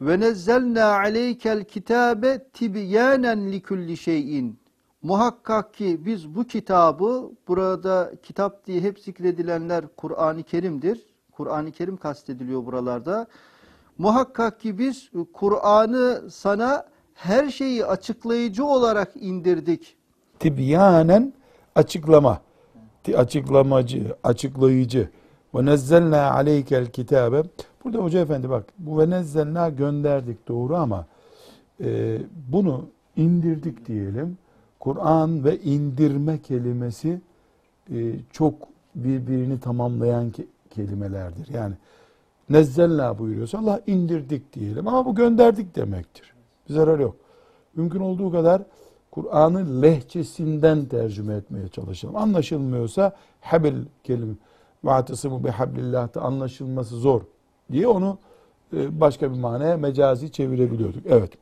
Ve 0.00 0.20
nezzelna 0.20 0.84
aleykel 0.84 1.64
kitabe 1.64 2.44
tibyanen 2.52 3.52
likulli 3.52 3.96
şeyin. 3.96 4.58
Muhakkak 5.02 5.74
ki 5.74 6.00
biz 6.06 6.34
bu 6.34 6.44
kitabı 6.44 7.30
burada 7.48 8.12
kitap 8.22 8.66
diye 8.66 8.80
hep 8.80 8.98
zikredilenler 8.98 9.84
Kur'an-ı 9.96 10.42
Kerim'dir. 10.42 11.06
Kur'an-ı 11.32 11.72
Kerim 11.72 11.96
kastediliyor 11.96 12.66
buralarda. 12.66 13.26
Muhakkak 13.98 14.60
ki 14.60 14.78
biz 14.78 15.10
Kur'an'ı 15.32 16.30
sana 16.30 16.86
her 17.14 17.50
şeyi 17.50 17.86
açıklayıcı 17.86 18.64
olarak 18.64 19.12
indirdik. 19.14 19.96
Tibyanen 20.38 21.32
açıklama. 21.74 22.40
Açıklamacı, 23.16 24.16
açıklayıcı. 24.22 25.10
Ve 25.54 25.64
nezzelna 25.64 26.30
aleykel 26.30 26.86
kitabe. 26.86 27.42
Burada 27.84 27.98
hoca 27.98 28.20
efendi 28.20 28.50
bak 28.50 28.64
bu 28.78 28.98
ve 28.98 29.10
nezzelna 29.10 29.68
gönderdik 29.68 30.48
doğru 30.48 30.76
ama 30.76 31.06
e, 31.80 32.18
bunu 32.52 32.88
indirdik 33.16 33.86
diyelim. 33.86 34.38
Kur'an 34.82 35.44
ve 35.44 35.60
indirme 35.60 36.42
kelimesi 36.42 37.20
e, 37.92 38.14
çok 38.32 38.54
birbirini 38.94 39.60
tamamlayan 39.60 40.30
ke- 40.30 40.46
kelimelerdir. 40.70 41.48
Yani 41.54 41.74
nezzelna 42.50 43.18
buyuruyorsa 43.18 43.58
Allah 43.58 43.80
indirdik 43.86 44.52
diyelim 44.52 44.88
ama 44.88 45.06
bu 45.06 45.14
gönderdik 45.14 45.76
demektir. 45.76 46.34
Bir 46.68 46.74
zarar 46.74 46.98
yok. 46.98 47.16
Mümkün 47.76 48.00
olduğu 48.00 48.32
kadar 48.32 48.62
Kur'an'ı 49.10 49.82
lehçesinden 49.82 50.84
tercüme 50.84 51.34
etmeye 51.34 51.68
çalışalım. 51.68 52.16
Anlaşılmıyorsa 52.16 53.12
habil 53.40 53.74
kelime 54.04 54.34
vaatısımı 54.84 55.44
bihablillah'ta 55.44 56.20
anlaşılması 56.20 56.96
zor 56.96 57.22
diye 57.72 57.88
onu 57.88 58.18
e, 58.76 59.00
başka 59.00 59.32
bir 59.32 59.38
manaya 59.38 59.76
mecazi 59.76 60.32
çevirebiliyorduk. 60.32 61.02
Evet. 61.06 61.32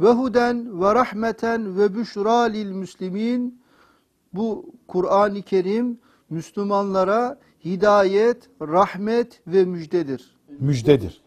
Ve 0.00 0.08
huden 0.08 0.80
ve 0.80 0.94
rahmeten 0.94 1.78
ve 1.78 1.94
büşra 1.94 2.42
lil 2.42 2.70
müslimin. 2.72 3.62
Bu 4.32 4.66
Kur'an-ı 4.88 5.42
Kerim 5.42 5.98
Müslümanlara 6.30 7.38
hidayet, 7.64 8.50
rahmet 8.60 9.40
ve 9.46 9.64
müjdedir. 9.64 10.36
müjdedir. 10.58 11.22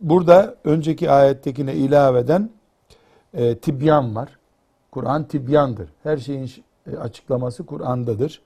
Burada 0.00 0.56
önceki 0.64 1.10
ayettekine 1.10 1.74
ilaveden 1.74 2.50
e, 3.34 3.58
tibyan 3.58 4.16
var. 4.16 4.38
Kur'an 4.90 5.28
tibyandır. 5.28 5.88
Her 6.02 6.16
şeyin 6.16 6.50
e, 6.86 6.96
açıklaması 6.96 7.66
Kur'an'dadır. 7.66 8.42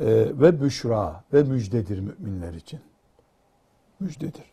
E, 0.00 0.06
ve 0.40 0.62
büşra 0.62 1.24
ve 1.32 1.42
müjdedir 1.42 1.98
müminler 1.98 2.54
için. 2.54 2.80
Müjdedir. 4.00 4.44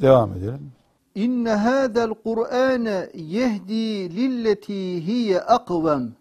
Devam 0.00 0.32
edelim. 0.32 0.72
İnne 1.14 1.50
hâzel 1.50 2.14
Kur'âne 2.24 3.08
yehdi 3.14 4.16
lilleti 4.16 5.06
hiye 5.06 5.40
akvem. 5.40 6.12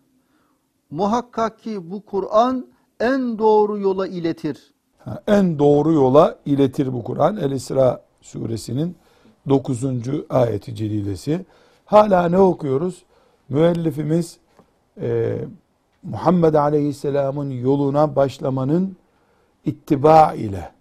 Muhakkak 0.92 1.60
ki 1.60 1.92
bu 1.92 2.06
Kur'an 2.06 2.66
en 3.00 3.38
doğru 3.38 3.80
yola 3.80 4.08
iletir. 4.08 4.74
Ha, 4.98 5.24
en 5.28 5.60
doğru 5.60 5.94
yola 5.94 6.38
iletir 6.46 6.94
bu 6.94 7.04
Kur'an. 7.04 7.38
El-İsra 7.38 8.02
suresinin 8.22 8.96
9. 9.50 9.84
ayeti 10.30 10.76
celilesi. 10.76 11.46
Hala 11.86 12.30
ne 12.30 12.38
okuyoruz? 12.38 13.04
Müellifimiz 13.50 14.38
e, 15.02 15.38
Muhammed 16.04 16.54
Aleyhisselam'ın 16.54 17.50
yoluna 17.50 18.16
başlamanın 18.16 18.96
ittiba 19.66 20.34
ile 20.34 20.72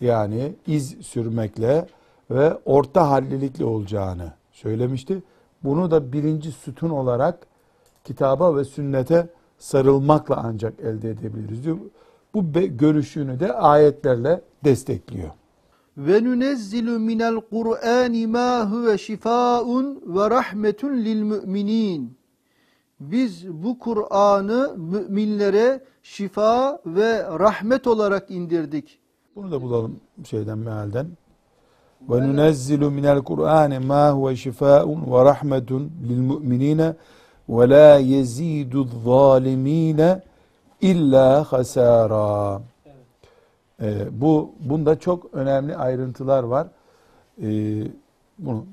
yani 0.00 0.52
iz 0.66 0.96
sürmekle 1.00 1.86
ve 2.30 2.58
orta 2.64 3.10
hallilikle 3.10 3.64
olacağını 3.64 4.32
söylemişti. 4.52 5.22
Bunu 5.64 5.90
da 5.90 6.12
birinci 6.12 6.52
sütun 6.52 6.90
olarak 6.90 7.46
kitaba 8.04 8.56
ve 8.56 8.64
sünnete 8.64 9.28
sarılmakla 9.58 10.36
ancak 10.36 10.80
elde 10.80 11.10
edebiliriz 11.10 11.64
diyor. 11.64 11.76
Bu 12.34 12.52
görüşünü 12.52 13.40
de 13.40 13.52
ayetlerle 13.52 14.40
destekliyor. 14.64 15.30
Ve 15.96 16.24
nunezzilu 16.24 16.98
minel 16.98 17.40
Kur'ani 17.50 18.26
ma 18.26 18.70
huve 18.70 18.98
şifaun 18.98 20.02
ve 20.06 20.30
rahmetun 20.30 20.96
lil 20.96 21.22
müminin. 21.22 22.16
Biz 23.00 23.48
bu 23.48 23.78
Kur'an'ı 23.78 24.74
müminlere 24.76 25.84
şifa 26.02 26.80
ve 26.86 27.22
rahmet 27.38 27.86
olarak 27.86 28.30
indirdik. 28.30 28.98
Bunu 29.36 29.52
da 29.52 29.62
bulalım 29.62 30.00
şeyden 30.24 30.58
mealden. 30.58 31.06
Ve 32.10 32.20
nunezzilu 32.20 32.90
minel 32.90 33.18
Kur'ani 33.22 33.78
ma 33.78 34.10
huve 34.10 34.36
şifaun 34.36 35.12
ve 35.12 35.24
rahmetun 35.24 35.92
lil 36.08 36.20
mu'minine 36.20 36.92
ve 37.48 37.68
la 37.68 37.98
yezidu 37.98 38.88
zalimine 39.04 40.22
illa 40.80 41.52
hasara. 41.52 42.60
Ee, 43.82 43.94
bu 44.10 44.54
bunda 44.60 44.98
çok 44.98 45.34
önemli 45.34 45.76
ayrıntılar 45.76 46.42
var. 46.42 46.66
Ee, 47.42 47.46
bunu 48.38 48.66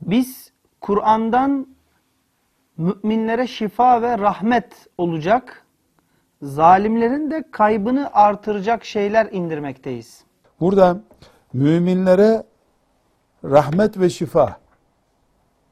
Biz 0.00 0.52
Kur'an'dan 0.80 1.66
müminlere 2.76 3.46
şifa 3.46 4.02
ve 4.02 4.18
rahmet 4.18 4.72
olacak, 4.98 5.64
zalimlerin 6.42 7.30
de 7.30 7.44
kaybını 7.50 8.10
artıracak 8.12 8.84
şeyler 8.84 9.28
indirmekteyiz. 9.32 10.24
Burada 10.60 11.00
müminlere 11.52 12.42
rahmet 13.44 14.00
ve 14.00 14.10
şifa, 14.10 14.58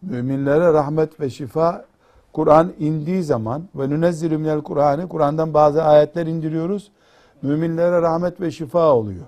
müminlere 0.03 0.73
rahmet 0.73 1.21
ve 1.21 1.31
şifa 1.31 1.85
Kur'an 2.33 2.73
indiği 2.79 3.23
zaman 3.23 3.63
ve 3.75 3.89
nünezzilü 3.91 4.39
minel 4.39 4.61
Kur'an'ı 4.61 5.09
Kur'an'dan 5.09 5.55
bazı 5.55 5.85
ayetler 5.85 6.27
indiriyoruz. 6.27 6.91
Müminlere 7.43 8.03
rahmet 8.03 8.41
ve 8.41 8.51
şifa 8.51 8.95
oluyor. 8.95 9.25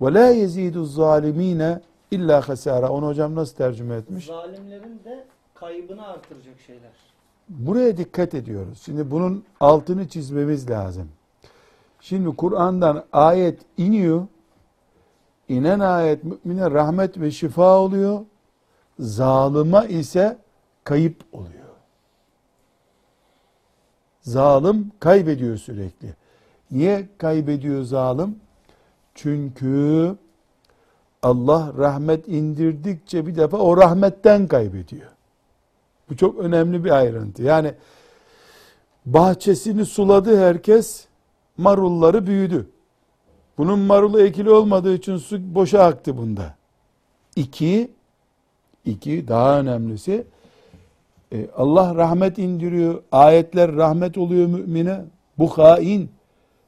Ve 0.00 0.14
la 0.14 0.26
yezidu 0.28 0.84
zalimine 0.84 1.80
illa 2.10 2.48
hasara. 2.48 2.88
Onu 2.88 3.06
hocam 3.06 3.34
nasıl 3.34 3.56
tercüme 3.56 3.96
etmiş? 3.96 4.26
Zalimlerin 4.26 5.00
de 5.04 5.24
kaybını 5.54 6.06
artıracak 6.06 6.60
şeyler. 6.66 6.90
Buraya 7.48 7.96
dikkat 7.96 8.34
ediyoruz. 8.34 8.82
Şimdi 8.84 9.10
bunun 9.10 9.44
altını 9.60 10.08
çizmemiz 10.08 10.70
lazım. 10.70 11.08
Şimdi 12.00 12.36
Kur'an'dan 12.36 13.04
ayet 13.12 13.60
iniyor. 13.76 14.26
İnen 15.48 15.80
ayet 15.80 16.24
mümine 16.24 16.70
rahmet 16.70 17.20
ve 17.20 17.30
şifa 17.30 17.78
oluyor. 17.78 18.20
Zalıma 18.98 19.84
ise 19.84 20.38
kayıp 20.84 21.16
oluyor. 21.32 21.52
Zalim 24.20 24.92
kaybediyor 25.00 25.56
sürekli. 25.56 26.14
Niye 26.70 27.08
kaybediyor 27.18 27.82
zalim? 27.82 28.36
Çünkü 29.14 30.16
Allah 31.22 31.72
rahmet 31.78 32.28
indirdikçe 32.28 33.26
bir 33.26 33.36
defa 33.36 33.56
o 33.56 33.76
rahmetten 33.76 34.46
kaybediyor. 34.46 35.10
Bu 36.10 36.16
çok 36.16 36.38
önemli 36.38 36.84
bir 36.84 36.90
ayrıntı. 36.90 37.42
Yani 37.42 37.74
bahçesini 39.06 39.86
suladı 39.86 40.38
herkes, 40.38 41.06
marulları 41.56 42.26
büyüdü. 42.26 42.68
Bunun 43.58 43.78
marulu 43.78 44.20
ekili 44.20 44.50
olmadığı 44.50 44.94
için 44.94 45.16
su 45.16 45.54
boşa 45.54 45.84
aktı 45.84 46.16
bunda. 46.16 46.54
İki, 47.36 47.90
iki 48.84 49.28
daha 49.28 49.60
önemlisi, 49.60 50.24
e, 51.32 51.48
Allah 51.56 51.94
rahmet 51.94 52.38
indiriyor, 52.38 53.02
ayetler 53.12 53.76
rahmet 53.76 54.18
oluyor 54.18 54.46
mümine. 54.46 55.00
Bu 55.38 55.58
hain. 55.58 56.10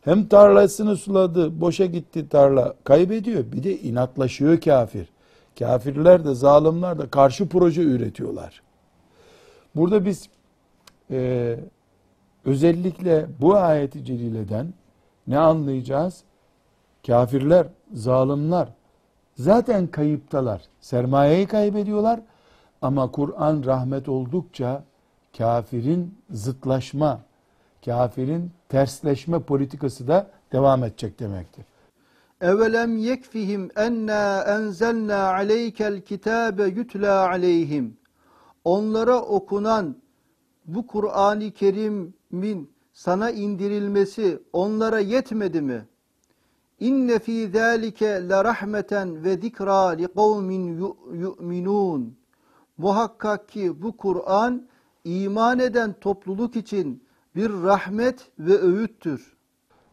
Hem 0.01 0.27
tarlasını 0.27 0.97
suladı, 0.97 1.61
boşa 1.61 1.87
gitti 1.87 2.29
tarla, 2.29 2.75
kaybediyor. 2.85 3.45
Bir 3.53 3.63
de 3.63 3.79
inatlaşıyor 3.79 4.61
kafir. 4.61 5.09
Kafirler 5.59 6.25
de, 6.25 6.35
zalimler 6.35 6.99
de 6.99 7.09
karşı 7.09 7.49
proje 7.49 7.83
üretiyorlar. 7.83 8.63
Burada 9.77 10.05
biz 10.05 10.29
e, 11.11 11.57
özellikle 12.45 13.27
bu 13.41 13.57
ayeti 13.57 14.05
celileden 14.05 14.75
ne 15.27 15.39
anlayacağız? 15.39 16.25
Kafirler, 17.07 17.67
zalimler 17.93 18.69
zaten 19.37 19.87
kayıptalar. 19.87 20.63
Sermayeyi 20.81 21.47
kaybediyorlar 21.47 22.21
ama 22.83 23.11
Kur'an 23.11 23.65
rahmet 23.65 24.09
oldukça 24.09 24.85
kafirin 25.39 26.15
zıtlaşma, 26.31 27.21
kafirin 27.85 28.51
tersleşme 28.69 29.39
politikası 29.39 30.09
da 30.09 30.31
devam 30.53 30.85
edecek 30.85 31.21
demektir. 31.21 31.65
Evelem 32.41 32.97
yekfihim 32.97 33.71
enna 33.77 34.43
enzelna 34.43 35.33
aleykel 35.33 36.01
kitabe 36.01 36.67
yutla 36.67 37.29
aleyhim. 37.29 37.97
Onlara 38.65 39.21
okunan 39.21 39.97
bu 40.67 40.87
Kur'an-ı 40.87 41.51
Kerim'in 41.51 42.71
sana 42.93 43.31
indirilmesi 43.31 44.43
onlara 44.53 44.99
yetmedi 44.99 45.61
mi? 45.61 45.87
İnne 46.81 47.19
fî 47.19 47.51
zâlike 47.51 48.29
le 48.29 48.45
rahmeten 48.45 49.25
ve 49.25 49.37
zikra 49.37 49.89
li 49.89 50.09
kavmin 50.09 50.93
yu'minun. 51.13 52.15
Muhakkak 52.79 53.49
ki 53.49 53.83
bu 53.83 53.97
Kur'an 53.97 54.63
iman 55.05 55.59
eden 55.59 55.95
topluluk 56.01 56.57
için 56.57 57.03
bir 57.37 57.51
rahmet 57.51 58.29
ve 58.39 58.59
öğüttür. 58.59 59.37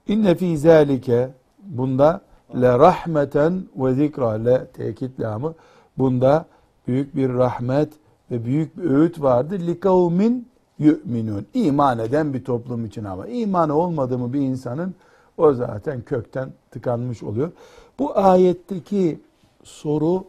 İnne 0.08 0.36
fî 0.36 0.58
zâlike 0.58 1.30
bunda 1.64 2.22
le 2.62 2.80
rahmeten 2.80 3.64
ve 3.76 3.94
zikra 3.94 4.32
le 4.32 4.68
tekit 4.74 5.20
lamı 5.20 5.54
bunda 5.98 6.46
büyük 6.88 7.16
bir 7.16 7.34
rahmet 7.34 7.90
ve 8.32 8.46
büyük 8.46 8.78
bir 8.78 8.90
öğüt 8.90 9.22
vardı. 9.22 9.60
Li 9.60 9.80
kavmin 9.80 10.48
yu'minun. 10.80 11.46
İman 11.54 12.00
eden 12.00 12.34
bir 12.34 12.44
toplum 12.44 12.86
için 12.86 13.04
ama 13.04 13.28
imanı 13.28 13.74
olmadığı 13.74 14.18
mı 14.18 14.34
bir 14.34 14.40
insanın 14.40 14.96
o 15.38 15.54
zaten 15.54 16.02
kökten 16.02 16.54
tıkanmış 16.72 17.24
oluyor. 17.24 17.52
Bu 18.00 18.18
ayetteki 18.18 19.20
soru 19.64 20.26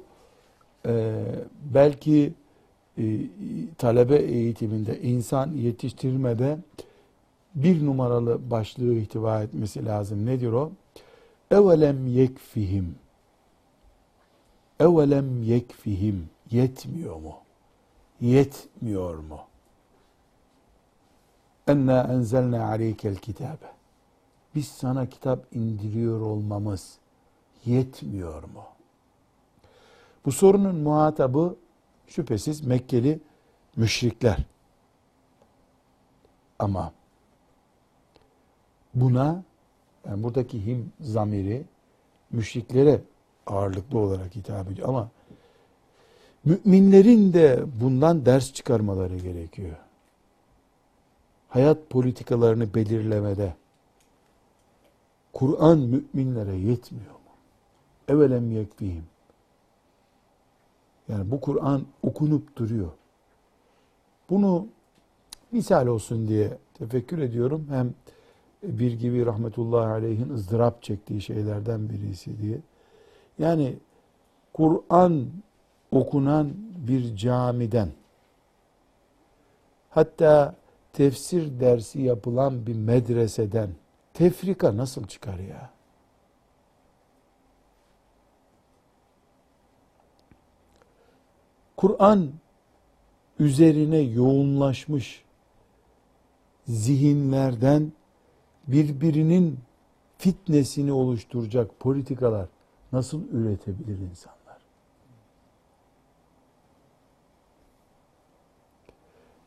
e, 0.87 1.25
belki 1.75 2.33
e, 2.99 3.03
talebe 3.79 4.17
eğitiminde, 4.17 5.01
insan 5.01 5.53
yetiştirmede 5.53 6.59
bir 7.55 7.87
numaralı 7.87 8.51
başlığı 8.51 8.95
ihtiva 8.95 9.43
etmesi 9.43 9.87
lazım. 9.87 10.27
Nedir 10.27 10.53
o? 10.53 10.71
Evelem 11.51 12.07
yekfihim. 12.07 12.95
Evelem 14.81 15.43
yekfihim. 15.43 16.29
Yetmiyor 16.51 17.17
mu? 17.17 17.35
Yetmiyor 18.21 19.19
mu? 19.19 19.39
Enna 21.67 22.03
enzelna 22.13 22.65
aleykel 22.65 23.17
kitabe. 23.17 23.78
Biz 24.55 24.69
sana 24.69 25.09
kitap 25.09 25.47
indiriyor 25.53 26.21
olmamız 26.21 26.99
yetmiyor 27.65 28.43
mu? 28.43 28.65
Bu 30.25 30.33
sorunun 30.33 30.77
muhatabı 30.77 31.57
şüphesiz 32.07 32.61
Mekkeli 32.61 33.21
müşrikler. 33.77 34.39
Ama 36.59 36.93
buna 38.95 39.43
yani 40.07 40.23
buradaki 40.23 40.67
him 40.67 40.93
zamiri 41.01 41.65
müşriklere 42.31 43.01
ağırlıklı 43.47 43.99
olarak 43.99 44.37
hitap 44.37 44.71
ediyor 44.71 44.89
ama 44.89 45.11
müminlerin 46.45 47.33
de 47.33 47.65
bundan 47.81 48.27
ders 48.27 48.53
çıkarmaları 48.53 49.17
gerekiyor. 49.17 49.77
Hayat 51.49 51.91
politikalarını 51.91 52.75
belirlemede 52.75 53.55
Kur'an 55.39 55.79
müminlere 55.79 56.57
yetmiyor 56.57 57.13
mu? 57.13 57.33
Evelem 58.09 58.51
yekfihim. 58.51 59.05
Yani 61.09 61.31
bu 61.31 61.41
Kur'an 61.41 61.87
okunup 62.03 62.57
duruyor. 62.57 62.91
Bunu 64.31 64.67
misal 65.53 65.87
olsun 65.87 66.29
diye 66.29 66.59
tefekkür 66.75 67.19
ediyorum. 67.19 67.67
Hem 67.69 67.95
bir 68.63 68.93
gibi 68.93 69.27
rahmetullahi 69.27 69.87
aleyhin 69.87 70.31
ızdırap 70.31 70.83
çektiği 70.83 71.21
şeylerden 71.21 71.91
birisi 71.91 72.43
diye. 72.43 72.59
Yani 73.39 73.77
Kur'an 74.53 75.27
okunan 75.91 76.51
bir 76.89 77.17
camiden 77.17 77.89
hatta 79.91 80.55
tefsir 80.93 81.61
dersi 81.61 82.01
yapılan 82.01 82.67
bir 82.67 82.77
medreseden 82.77 83.71
tefrika 84.19 84.77
nasıl 84.77 85.07
çıkar 85.07 85.39
ya? 85.39 85.71
Kur'an 91.77 92.33
üzerine 93.39 93.99
yoğunlaşmış 93.99 95.25
zihinlerden 96.67 97.93
birbirinin 98.69 99.59
fitnesini 100.19 100.93
oluşturacak 100.93 101.81
politikalar 101.81 102.49
nasıl 102.93 103.29
üretebilir 103.29 103.99
insanlar? 103.99 104.59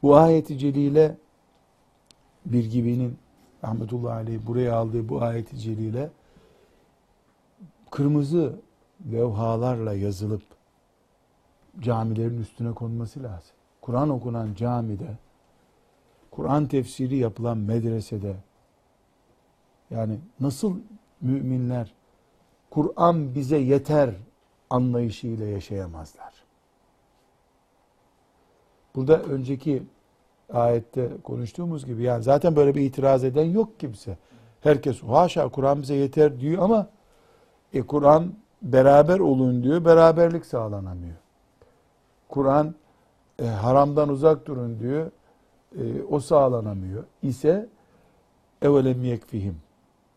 Bu 0.03 0.15
ayeti 0.15 0.57
celile 0.57 1.17
bir 2.45 2.65
gibinin 2.65 3.20
rahmetullahi 3.64 4.14
aleyh 4.14 4.39
buraya 4.47 4.76
aldığı 4.76 5.09
bu 5.09 5.22
ayeti 5.22 5.57
celile 5.57 6.09
kırmızı 7.91 8.59
levhalarla 9.12 9.93
yazılıp 9.93 10.41
camilerin 11.80 12.41
üstüne 12.41 12.72
konması 12.74 13.24
lazım. 13.24 13.51
Kur'an 13.82 14.09
okunan 14.09 14.53
camide, 14.53 15.18
Kur'an 16.32 16.68
tefsiri 16.68 17.16
yapılan 17.18 17.57
medresede, 17.57 18.36
yani 19.89 20.20
nasıl 20.39 20.76
müminler 21.22 21.93
Kur'an 22.70 23.36
bize 23.36 23.57
yeter 23.57 24.16
anlayışıyla 24.70 25.45
yaşayamazlar. 25.45 26.34
Burada 28.95 29.22
önceki 29.22 29.84
ayette 30.53 31.09
konuştuğumuz 31.23 31.85
gibi 31.85 32.03
yani 32.03 32.23
zaten 32.23 32.55
böyle 32.55 32.75
bir 32.75 32.81
itiraz 32.81 33.23
eden 33.23 33.45
yok 33.45 33.79
kimse. 33.79 34.17
Herkes 34.61 35.03
haşa 35.03 35.49
Kur'an 35.49 35.81
bize 35.81 35.95
yeter 35.95 36.39
diyor 36.39 36.63
ama 36.63 36.87
e, 37.73 37.81
Kur'an 37.81 38.33
beraber 38.61 39.19
olun 39.19 39.63
diyor. 39.63 39.85
Beraberlik 39.85 40.45
sağlanamıyor. 40.45 41.15
Kur'an 42.29 42.75
e, 43.39 43.45
haramdan 43.45 44.09
uzak 44.09 44.45
durun 44.45 44.79
diyor. 44.79 45.11
E, 45.77 46.03
o 46.09 46.19
sağlanamıyor. 46.19 47.03
İse 47.23 47.69
evelem 48.61 49.03
yekfihim. 49.03 49.57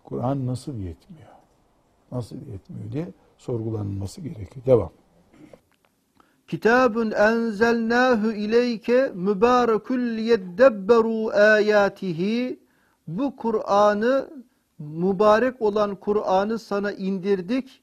Kur'an 0.05 0.47
nasıl 0.47 0.73
yetmiyor? 0.75 1.29
Nasıl 2.13 2.37
yetmiyor 2.37 2.93
diye 2.93 3.09
sorgulanılması 3.39 4.21
gerekiyor. 4.21 4.67
Devam. 4.67 4.91
Kitabun 6.49 7.11
enzelnahu 7.11 8.33
ileyke 8.33 9.13
mübarekul 9.15 10.19
yeddebberu 10.19 11.29
ayatihi. 11.29 12.61
Bu 13.07 13.37
Kur'an'ı 13.37 14.31
mübarek 14.79 15.63
olan 15.63 15.95
Kur'an'ı 15.95 16.59
sana 16.59 16.93
indirdik. 16.93 17.83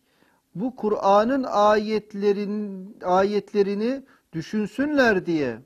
Bu 0.56 0.76
Kur'an'ın 0.76 1.44
ayetlerin 1.44 2.98
ayetlerini 3.04 4.04
düşünsünler 4.34 5.26
diye. 5.26 5.60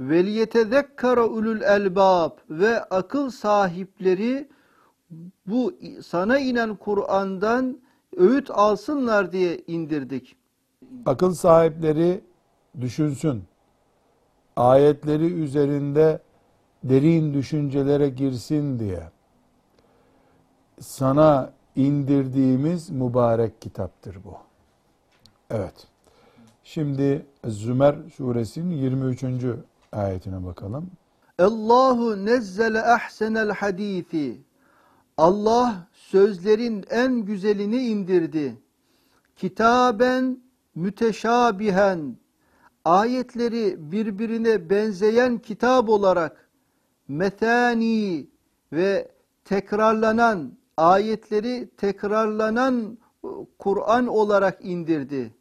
Veliyetezekkara 0.00 1.26
ulul 1.26 1.60
elbab 1.60 2.30
ve 2.50 2.84
akıl 2.84 3.30
sahipleri 3.30 4.48
bu 5.46 5.72
sana 6.02 6.38
inen 6.38 6.76
Kur'an'dan 6.76 7.78
öğüt 8.16 8.50
alsınlar 8.50 9.32
diye 9.32 9.62
indirdik. 9.66 10.36
Akıl 11.06 11.34
sahipleri 11.34 12.20
düşünsün. 12.80 13.44
Ayetleri 14.56 15.32
üzerinde 15.32 16.20
derin 16.84 17.34
düşüncelere 17.34 18.08
girsin 18.08 18.78
diye 18.78 19.10
sana 20.80 21.52
indirdiğimiz 21.76 22.90
mübarek 22.90 23.62
kitaptır 23.62 24.18
bu. 24.24 24.36
Evet. 25.50 25.86
Şimdi 26.64 27.26
Zümer 27.46 27.96
suresinin 28.16 28.74
23. 28.74 29.24
ayetine 29.92 30.46
bakalım. 30.46 30.90
Allahu 31.38 32.24
nezzele 32.24 32.82
ahsenel 32.82 33.50
hadisi. 33.50 34.40
Allah 35.16 35.88
sözlerin 35.92 36.84
en 36.90 37.16
güzelini 37.16 37.76
indirdi. 37.76 38.56
Kitaben 39.36 40.43
müteşabihen. 40.74 42.16
Ayetleri 42.84 43.92
birbirine 43.92 44.70
benzeyen 44.70 45.38
kitap 45.38 45.88
olarak 45.88 46.50
metani 47.08 48.26
ve 48.72 49.12
tekrarlanan 49.44 50.58
ayetleri 50.76 51.70
tekrarlanan 51.76 52.98
Kur'an 53.58 54.06
olarak 54.06 54.64
indirdi. 54.64 55.34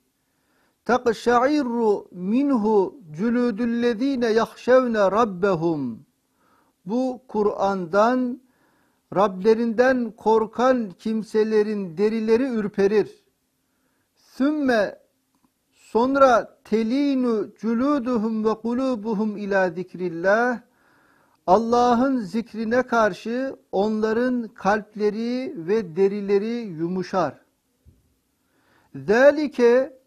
Takşa'irru 0.86 2.08
minhu 2.12 3.00
cülüdüllezine 3.12 4.28
yahşevne 4.28 5.00
rabbehum. 5.00 6.06
Bu 6.86 7.22
Kur'an'dan 7.28 8.44
Rablerinden 9.16 10.12
korkan 10.12 10.92
kimselerin 11.00 11.98
derileri 11.98 12.44
ürperir. 12.44 13.24
Sümme 14.16 15.03
sonra 15.94 16.58
telinu 16.64 17.54
culuduhum 17.62 18.46
ve 18.46 18.54
kulubuhum 18.54 19.38
ila 19.38 19.70
zikrillah. 19.70 20.62
Allah'ın 21.48 22.20
zikrine 22.20 22.84
karşı 22.84 23.56
onların 23.72 24.48
kalpleri 24.48 25.54
ve 25.58 25.96
derileri 25.96 26.68
yumuşar. 26.80 27.40
Zalike 28.96 30.00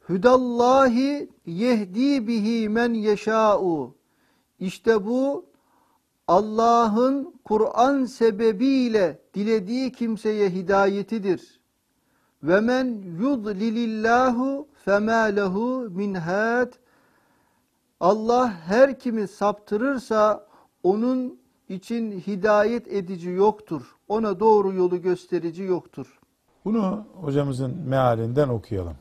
hudallahi 0.00 1.30
yehdi 1.46 2.26
bihi 2.26 2.68
men 2.68 2.94
yeşâ'u. 2.94 3.94
İşte 4.60 5.06
bu 5.06 5.46
Allah'ın 6.28 7.34
Kur'an 7.44 8.04
sebebiyle 8.04 9.22
dilediği 9.34 9.92
kimseye 9.92 10.50
hidayetidir. 10.50 11.60
Ve 12.46 12.60
men 12.60 13.02
yudlilillahu 13.20 14.68
fema 14.84 15.22
lehu 15.22 15.90
min 15.90 16.14
had. 16.14 16.72
Allah 18.00 18.52
her 18.52 18.98
kimi 18.98 19.28
saptırırsa 19.28 20.46
onun 20.82 21.38
için 21.68 22.20
hidayet 22.20 22.88
edici 22.88 23.30
yoktur. 23.30 23.96
Ona 24.08 24.40
doğru 24.40 24.72
yolu 24.72 25.02
gösterici 25.02 25.62
yoktur. 25.62 26.18
Bunu 26.64 27.04
hocamızın 27.20 27.88
mealinden 27.88 28.48
okuyalım. 28.48 28.96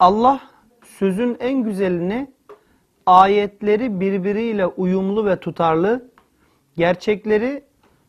Allah 0.00 0.40
sözün 0.84 1.36
en 1.40 1.62
güzelini 1.62 2.32
ayetleri 3.06 4.00
birbiriyle 4.00 4.66
uyumlu 4.66 5.26
ve 5.26 5.40
tutarlı, 5.40 6.10
gerçekleri 6.76 7.64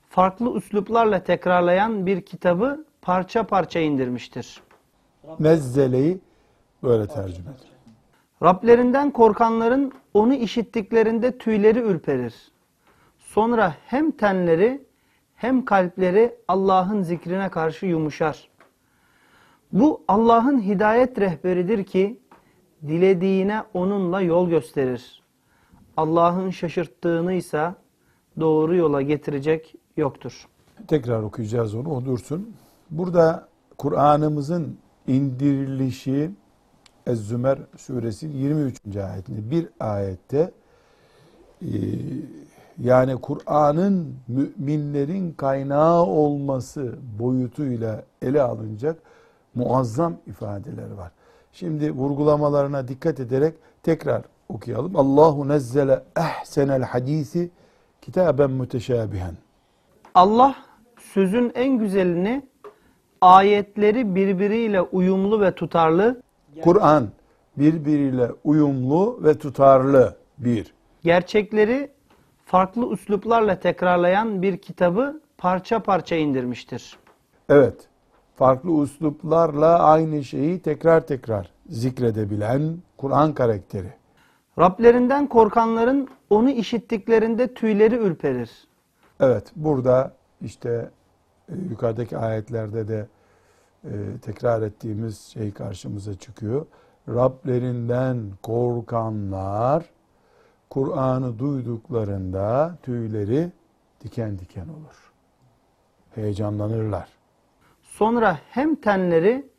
farklı 0.09 0.53
üsluplarla 0.55 1.23
tekrarlayan 1.23 2.05
bir 2.05 2.21
kitabı 2.21 2.86
parça 3.03 3.43
parça 3.47 3.79
indirmiştir. 3.79 4.61
Nezzeleyi 5.39 6.19
böyle 6.83 7.07
tercüme 7.07 7.49
et. 7.51 7.67
Rablerinden 8.43 9.11
korkanların 9.11 9.91
onu 10.13 10.33
işittiklerinde 10.33 11.37
tüyleri 11.37 11.79
ürperir. 11.79 12.33
Sonra 13.17 13.75
hem 13.85 14.11
tenleri 14.11 14.85
hem 15.35 15.65
kalpleri 15.65 16.35
Allah'ın 16.47 17.01
zikrine 17.01 17.49
karşı 17.49 17.85
yumuşar. 17.85 18.49
Bu 19.71 20.03
Allah'ın 20.07 20.61
hidayet 20.61 21.19
rehberidir 21.19 21.83
ki 21.83 22.19
dilediğine 22.87 23.63
onunla 23.73 24.21
yol 24.21 24.49
gösterir. 24.49 25.21
Allah'ın 25.97 26.49
şaşırttığını 26.49 27.33
ise 27.33 27.71
doğru 28.39 28.75
yola 28.75 29.01
getirecek 29.01 29.75
yoktur. 29.97 30.47
Tekrar 30.87 31.21
okuyacağız 31.23 31.75
onu, 31.75 31.95
o 31.95 32.05
dursun. 32.05 32.55
Burada 32.93 33.47
Kur'an'ımızın 33.77 34.77
indirilişi 35.07 36.31
Ez-Zümer 37.07 37.59
suresi 37.77 38.27
23. 38.27 38.97
ayetinde 38.97 39.51
bir 39.51 39.69
ayette 39.79 40.51
e, 41.61 41.71
yani 42.79 43.15
Kur'an'ın 43.15 44.15
müminlerin 44.27 45.31
kaynağı 45.31 46.03
olması 46.05 46.95
boyutuyla 47.19 48.03
ele 48.21 48.41
alınacak 48.41 48.99
muazzam 49.55 50.17
ifadeler 50.27 50.91
var. 50.91 51.11
Şimdi 51.51 51.91
vurgulamalarına 51.91 52.87
dikkat 52.87 53.19
ederek 53.19 53.55
tekrar 53.83 54.21
okuyalım. 54.49 54.95
Allahu 54.95 55.47
nezzele 55.47 56.03
ehsenel 56.17 56.81
hadisi 56.83 57.51
kitaben 58.01 58.51
müteşabihen. 58.51 59.37
Allah 60.15 60.55
sözün 60.99 61.51
en 61.55 61.77
güzelini 61.77 62.52
ayetleri 63.24 64.15
birbiriyle 64.15 64.82
uyumlu 64.82 65.41
ve 65.41 65.51
tutarlı, 65.55 66.21
Kur'an 66.61 67.09
birbiriyle 67.57 68.32
uyumlu 68.43 69.19
ve 69.24 69.38
tutarlı 69.38 70.15
bir. 70.38 70.74
gerçekleri 71.03 71.89
farklı 72.45 72.91
üsluplarla 72.91 73.59
tekrarlayan 73.59 74.41
bir 74.41 74.57
kitabı 74.57 75.21
parça 75.38 75.80
parça 75.80 76.15
indirmiştir. 76.15 76.97
Evet, 77.49 77.88
farklı 78.36 78.71
usluplarla 78.71 79.80
aynı 79.80 80.24
şeyi 80.24 80.59
tekrar 80.59 81.07
tekrar 81.07 81.49
zikredebilen 81.69 82.78
Kur'an 82.97 83.34
karakteri. 83.34 83.93
Rablerinden 84.59 85.28
korkanların 85.28 86.07
onu 86.30 86.49
işittiklerinde 86.49 87.53
tüyleri 87.53 87.95
ürperir. 87.95 88.51
Evet, 89.19 89.51
burada 89.55 90.13
işte 90.41 90.89
e, 91.49 91.53
yukarıdaki 91.69 92.17
ayetlerde 92.17 92.88
de 92.88 93.07
e, 93.84 93.91
tekrar 94.21 94.61
ettiğimiz 94.61 95.19
şey 95.19 95.51
karşımıza 95.51 96.13
çıkıyor. 96.13 96.65
Rablerinden 97.09 98.17
korkanlar 98.43 99.84
Kur'an'ı 100.69 101.39
duyduklarında 101.39 102.77
tüyleri 102.84 103.51
diken 104.03 104.39
diken 104.39 104.67
olur. 104.67 105.11
Heyecanlanırlar. 106.15 107.07
Sonra 107.81 108.39
hem 108.49 108.75
tenleri 108.75 109.49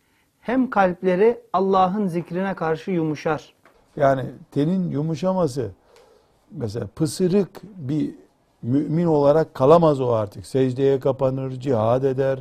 hem 0.40 0.70
kalpleri 0.70 1.40
Allah'ın 1.52 2.06
zikrine 2.06 2.54
karşı 2.54 2.90
yumuşar. 2.90 3.54
Yani 3.96 4.24
tenin 4.50 4.90
yumuşaması 4.90 5.70
mesela 6.50 6.86
pısırık 6.86 7.62
bir 7.62 8.14
mümin 8.62 9.06
olarak 9.06 9.54
kalamaz 9.54 10.00
o 10.00 10.12
artık. 10.12 10.46
Secdeye 10.46 11.00
kapanır, 11.00 11.50
cihad 11.50 12.02
eder. 12.02 12.38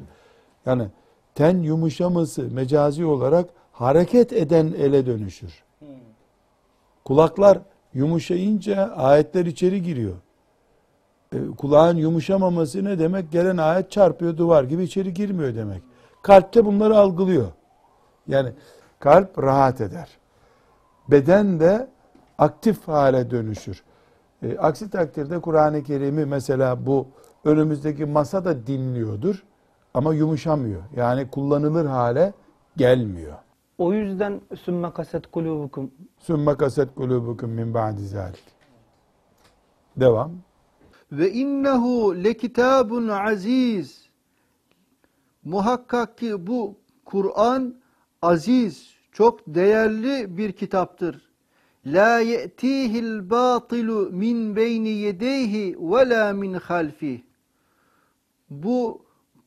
Yani 0.66 0.88
ten 1.36 1.58
yumuşaması 1.58 2.42
mecazi 2.42 3.06
olarak 3.06 3.50
hareket 3.72 4.34
eden 4.34 4.74
ele 4.78 5.06
dönüşür. 5.06 5.64
Kulaklar 7.06 7.60
yumuşayınca 7.94 8.94
ayetler 8.96 9.46
içeri 9.46 9.84
giriyor. 9.84 10.16
E, 11.34 11.38
kulağın 11.58 11.98
yumuşamaması 11.98 12.86
ne 12.86 13.00
demek? 13.00 13.32
Gelen 13.32 13.58
ayet 13.58 13.92
çarpıyor 13.92 14.38
duvar 14.38 14.64
gibi 14.64 14.84
içeri 14.84 15.14
girmiyor 15.14 15.56
demek. 15.56 15.82
Kalpte 16.22 16.66
bunları 16.66 16.98
algılıyor. 16.98 17.48
Yani 18.28 18.52
kalp 19.00 19.44
rahat 19.44 19.82
eder. 19.82 20.08
Beden 21.08 21.60
de 21.60 21.88
aktif 22.38 22.88
hale 22.88 23.32
dönüşür. 23.32 23.84
E, 24.44 24.58
aksi 24.58 24.90
takdirde 24.90 25.40
Kur'an-ı 25.40 25.84
Kerim'i 25.84 26.26
mesela 26.26 26.86
bu 26.86 27.08
önümüzdeki 27.46 28.06
masa 28.06 28.46
da 28.46 28.68
dinliyordur 28.68 29.44
ama 29.94 30.14
yumuşamıyor. 30.14 30.84
Yani 30.96 31.30
kullanılır 31.30 31.86
hale 31.86 32.34
gelmiyor. 32.78 33.38
O 33.78 33.94
yüzden 33.94 34.42
sümme 34.64 34.92
kaset 34.92 35.32
kulubukum 35.32 35.92
Sümme 36.20 36.58
kaset 36.58 36.96
kulubukum 36.96 37.50
min 37.50 37.74
ba'di 37.74 38.08
zalik. 38.08 38.44
Devam. 39.98 40.32
Ve 41.12 41.32
innehu 41.32 42.24
lekitabun 42.24 43.08
aziz. 43.08 44.10
Muhakkak 45.44 46.18
ki 46.18 46.48
bu 46.48 46.78
Kur'an 47.06 47.76
aziz, 48.22 48.94
çok 49.12 49.40
değerli 49.48 50.38
bir 50.38 50.52
kitaptır. 50.52 51.22
La 51.86 52.20
ye'tihil 52.20 53.30
batilu 53.30 54.10
min 54.12 54.56
beyni 54.56 54.90
yedeyhi 54.90 55.78
ve 55.80 56.10
la 56.10 56.34
min 56.34 56.54
halfi. 56.54 57.24
Bu 58.50 59.02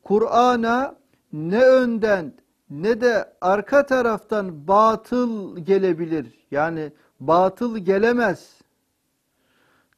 Kur'an'a 0.07 0.96
ne 1.32 1.62
önden 1.62 2.32
ne 2.70 3.00
de 3.00 3.32
arka 3.40 3.86
taraftan 3.86 4.68
batıl 4.68 5.59
gelebilir. 5.59 6.46
Yani 6.50 6.92
batıl 7.20 7.78
gelemez. 7.78 8.61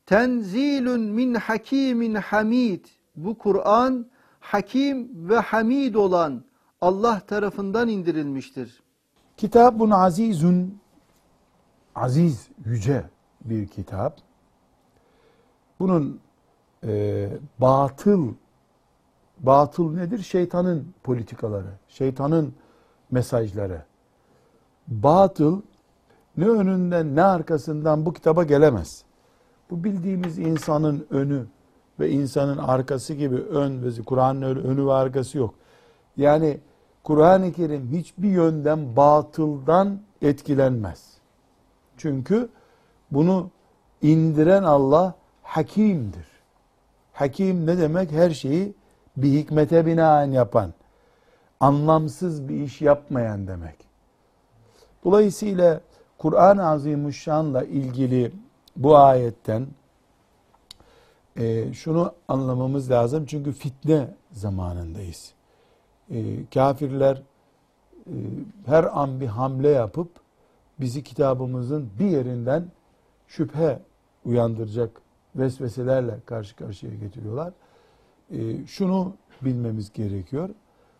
Tenzilun 0.06 1.00
min 1.00 1.34
hakimin 1.34 2.14
hamid. 2.14 2.84
Bu 3.16 3.38
Kur'an 3.38 4.06
hakim 4.40 5.28
ve 5.28 5.38
hamid 5.38 5.94
olan 5.94 6.44
Allah 6.80 7.20
tarafından 7.20 7.88
indirilmiştir. 7.88 8.82
Kitabun 9.36 9.90
azizun 9.90 10.78
aziz, 11.94 12.48
yüce 12.64 13.04
bir 13.44 13.66
kitap. 13.66 14.18
Bunun 15.80 16.20
e, 16.84 17.28
batıl 17.59 18.34
batıl 19.41 19.95
nedir? 19.95 20.18
Şeytanın 20.18 20.95
politikaları, 21.03 21.72
şeytanın 21.89 22.55
mesajları. 23.11 23.82
Batıl 24.89 25.62
ne 26.36 26.49
önünden 26.49 27.16
ne 27.16 27.22
arkasından 27.22 28.07
bu 28.07 28.12
kitaba 28.12 28.45
gelemez. 28.45 29.05
Bu 29.70 29.84
bildiğimiz 29.84 30.39
insanın 30.39 31.07
önü 31.11 31.47
ve 32.01 32.11
insanın 32.11 32.59
arkası 32.59 33.14
gibi 33.14 33.36
ön 33.36 33.82
ve 33.82 34.03
Kur'an'ın 34.07 34.43
önü 34.43 34.86
ve 34.86 34.93
arkası 34.93 35.39
yok. 35.39 35.55
Yani 36.16 36.61
Kur'an-ı 37.05 37.53
Kerim 37.53 37.89
hiçbir 37.89 38.30
yönden 38.30 38.97
batıldan 38.97 40.01
etkilenmez. 40.22 41.18
Çünkü 41.97 42.49
bunu 43.11 43.51
indiren 44.03 44.62
Allah 44.62 45.14
hakimdir. 45.43 46.26
Hakim 47.12 47.66
ne 47.66 47.78
demek? 47.78 48.12
Her 48.12 48.30
şeyi 48.30 48.74
bir 49.23 49.33
hikmete 49.33 49.87
binaen 49.87 50.31
yapan, 50.31 50.73
anlamsız 51.61 52.49
bir 52.49 52.55
iş 52.55 52.81
yapmayan 52.81 53.49
demek. 53.49 53.77
Dolayısıyla 55.05 55.81
Kur'an-ı 56.19 56.66
Azimuşşan'la 56.66 57.64
ilgili 57.64 58.33
bu 58.77 58.97
ayetten 58.97 59.66
e, 61.37 61.73
şunu 61.73 62.12
anlamamız 62.29 62.91
lazım. 62.91 63.27
Çünkü 63.27 63.53
fitne 63.53 64.14
zamanındayız. 64.33 65.33
E, 66.11 66.47
kafirler 66.55 67.23
e, 68.07 68.14
her 68.66 69.01
an 69.01 69.21
bir 69.21 69.27
hamle 69.27 69.69
yapıp 69.69 70.09
bizi 70.81 71.03
kitabımızın 71.03 71.91
bir 71.99 72.07
yerinden 72.07 72.64
şüphe 73.29 73.79
uyandıracak 74.25 74.91
vesveselerle 75.37 76.21
karşı 76.27 76.57
karşıya 76.57 76.95
getiriyorlar. 76.95 77.53
E, 78.31 78.66
şunu 78.66 79.12
bilmemiz 79.43 79.93
gerekiyor. 79.93 80.51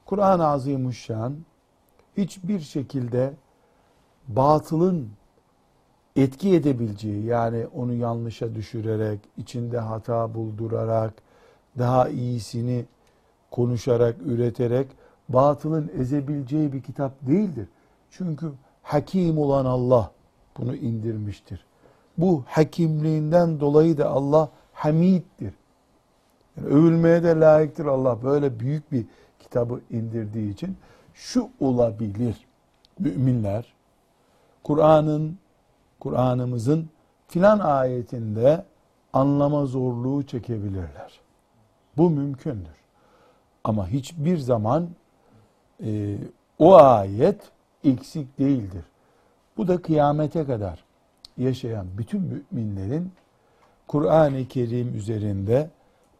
Kur'an-ı 0.07 0.47
Azimuşşan 0.47 1.37
hiçbir 2.16 2.61
şekilde 2.61 3.33
batılın 4.29 5.09
etki 6.16 6.55
edebileceği 6.55 7.24
yani 7.24 7.66
onu 7.66 7.95
yanlışa 7.95 8.55
düşürerek, 8.55 9.20
içinde 9.37 9.79
hata 9.79 10.35
buldurarak, 10.35 11.14
daha 11.79 12.09
iyisini 12.09 12.85
konuşarak, 13.51 14.16
üreterek 14.26 14.89
batılın 15.29 15.91
ezebileceği 15.99 16.72
bir 16.72 16.83
kitap 16.83 17.12
değildir. 17.26 17.68
Çünkü 18.11 18.53
hakim 18.83 19.39
olan 19.39 19.64
Allah 19.64 20.11
bunu 20.59 20.76
indirmiştir. 20.76 21.64
Bu 22.18 22.45
hakimliğinden 22.47 23.61
dolayı 23.61 23.99
da 23.99 24.09
Allah 24.09 24.51
hamiddir. 24.72 25.55
Yani 26.59 26.74
övülmeye 26.74 27.22
de 27.22 27.40
layıktır 27.40 27.86
Allah 27.86 28.22
böyle 28.22 28.61
büyük 28.61 28.92
bir 28.92 29.06
kitabı 29.38 29.80
indirdiği 29.90 30.52
için. 30.52 30.76
Şu 31.14 31.48
olabilir. 31.61 32.36
Müminler 32.98 33.74
Kur'an'ın 34.64 35.38
Kur'an'ımızın 36.00 36.88
filan 37.28 37.59
ayetinde 37.59 38.64
anlama 39.12 39.66
zorluğu 39.66 40.22
çekebilirler. 40.22 41.20
Bu 41.96 42.11
mümkündür. 42.11 42.78
Ama 43.64 43.88
hiçbir 43.88 44.38
zaman 44.38 44.88
e, 45.84 46.16
o 46.59 46.76
ayet 46.76 47.40
eksik 47.84 48.38
değildir. 48.38 48.84
Bu 49.56 49.68
da 49.68 49.82
kıyamete 49.82 50.44
kadar 50.44 50.84
yaşayan 51.36 51.86
bütün 51.98 52.44
müminlerin 52.52 53.12
Kur'an-ı 53.86 54.48
Kerim 54.48 54.96
üzerinde 54.96 55.70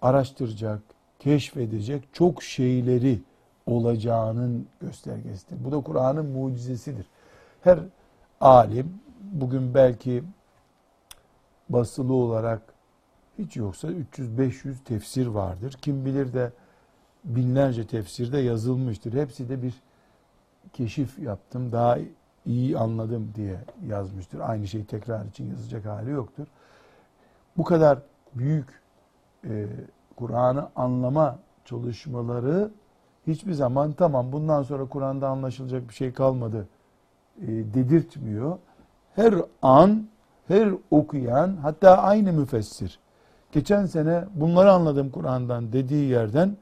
araştıracak, 0.03 0.81
keşfedecek 1.19 2.09
çok 2.13 2.43
şeyleri 2.43 3.21
olacağının 3.67 4.67
göstergesidir. 4.81 5.65
Bu 5.65 5.73
da 5.73 5.81
Kur'an'ın 5.81 6.27
mucizesidir. 6.27 7.07
Her 7.61 7.79
alim 8.41 9.01
bugün 9.21 9.75
belki 9.75 10.25
basılı 11.69 12.15
olarak 12.15 12.63
hiç 13.39 13.57
yoksa 13.57 13.89
300-500 13.89 14.75
tefsir 14.85 15.27
vardır. 15.27 15.73
Kim 15.83 16.05
bilir 16.05 16.33
de 16.33 16.53
binlerce 17.25 17.87
tefsirde 17.87 18.39
yazılmıştır. 18.39 19.13
Hepsi 19.13 19.49
de 19.49 19.63
bir 19.63 19.75
keşif 20.73 21.19
yaptım, 21.19 21.73
daha 21.73 21.99
iyi 22.47 22.79
anladım 22.79 23.33
diye 23.35 23.57
yazmıştır. 23.87 24.41
Aynı 24.41 24.69
şeyi 24.69 24.85
tekrar 24.85 25.25
için 25.25 25.51
yazacak 25.51 25.87
hali 25.87 26.11
yoktur. 26.11 26.47
Bu 27.57 27.65
kadar 27.65 27.99
büyük 28.35 28.67
e, 29.45 29.67
Kur'an'ı 30.17 30.69
anlama 30.77 31.39
çalışmaları 31.65 32.71
hiçbir 33.27 33.53
zaman 33.53 33.93
tamam 33.93 34.33
bundan 34.33 34.63
sonra 34.63 34.85
Kur'an'da 34.85 35.29
anlaşılacak 35.29 35.89
bir 35.89 35.95
şey 35.95 36.13
kalmadı 36.13 36.69
e, 37.43 37.47
dedirtmiyor. 37.47 38.59
Her 39.15 39.35
an 39.63 40.09
her 40.49 40.73
okuyan 40.91 41.57
hatta 41.57 41.99
aynı 41.99 42.33
müfessir 42.33 42.99
geçen 43.53 43.87
sene 43.87 44.25
bunları 44.35 44.73
anladım 44.73 45.11
Kur'an'dan 45.11 45.73
dediği 45.73 46.09
yerden 46.09 46.57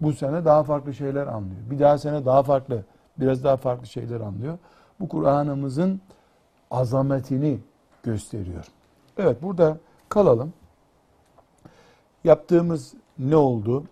bu 0.00 0.12
sene 0.12 0.44
daha 0.44 0.62
farklı 0.62 0.94
şeyler 0.94 1.26
anlıyor. 1.26 1.60
Bir 1.70 1.78
daha 1.78 1.98
sene 1.98 2.24
daha 2.24 2.42
farklı, 2.42 2.84
biraz 3.20 3.44
daha 3.44 3.56
farklı 3.56 3.86
şeyler 3.86 4.20
anlıyor. 4.20 4.58
Bu 5.00 5.08
Kur'an'ımızın 5.08 6.00
azametini 6.70 7.60
gösteriyor. 8.02 8.66
Evet 9.18 9.42
burada 9.42 9.78
kalalım. 10.08 10.52
Yaptığımız 12.24 12.94
ne 13.18 13.36
oldu? 13.36 13.84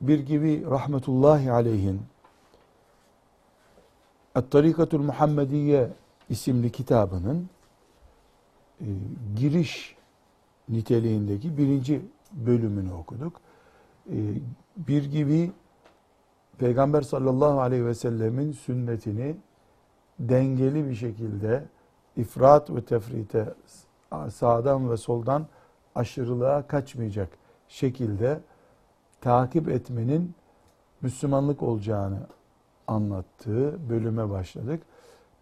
Bir 0.00 0.18
gibi 0.18 0.64
rahmetullahi 0.70 1.52
aleyhin 1.52 2.00
Et-Tarikatul 4.36 5.02
Muhammediye 5.02 5.90
isimli 6.28 6.72
kitabının 6.72 7.48
e, 8.80 8.86
giriş 9.36 9.96
niteliğindeki 10.68 11.58
birinci 11.58 12.02
bölümünü 12.32 12.92
okuduk. 12.92 13.40
E, 14.10 14.16
bir 14.76 15.04
gibi 15.04 15.52
Peygamber 16.58 17.02
sallallahu 17.02 17.60
aleyhi 17.60 17.86
ve 17.86 17.94
sellemin 17.94 18.52
sünnetini 18.52 19.36
dengeli 20.18 20.88
bir 20.88 20.94
şekilde 20.94 21.64
ifrat 22.16 22.70
ve 22.70 22.84
tefrite 22.84 23.54
sağdan 24.30 24.90
ve 24.90 24.96
soldan 24.96 25.46
aşırılığa 25.94 26.66
kaçmayacak 26.66 27.28
şekilde 27.68 28.40
takip 29.20 29.68
etmenin 29.68 30.34
Müslümanlık 31.02 31.62
olacağını 31.62 32.26
anlattığı 32.86 33.88
bölüme 33.88 34.30
başladık. 34.30 34.82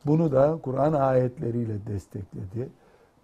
Bunu 0.06 0.32
da 0.32 0.58
Kur'an 0.62 0.92
ayetleriyle 0.92 1.86
destekledi. 1.86 2.68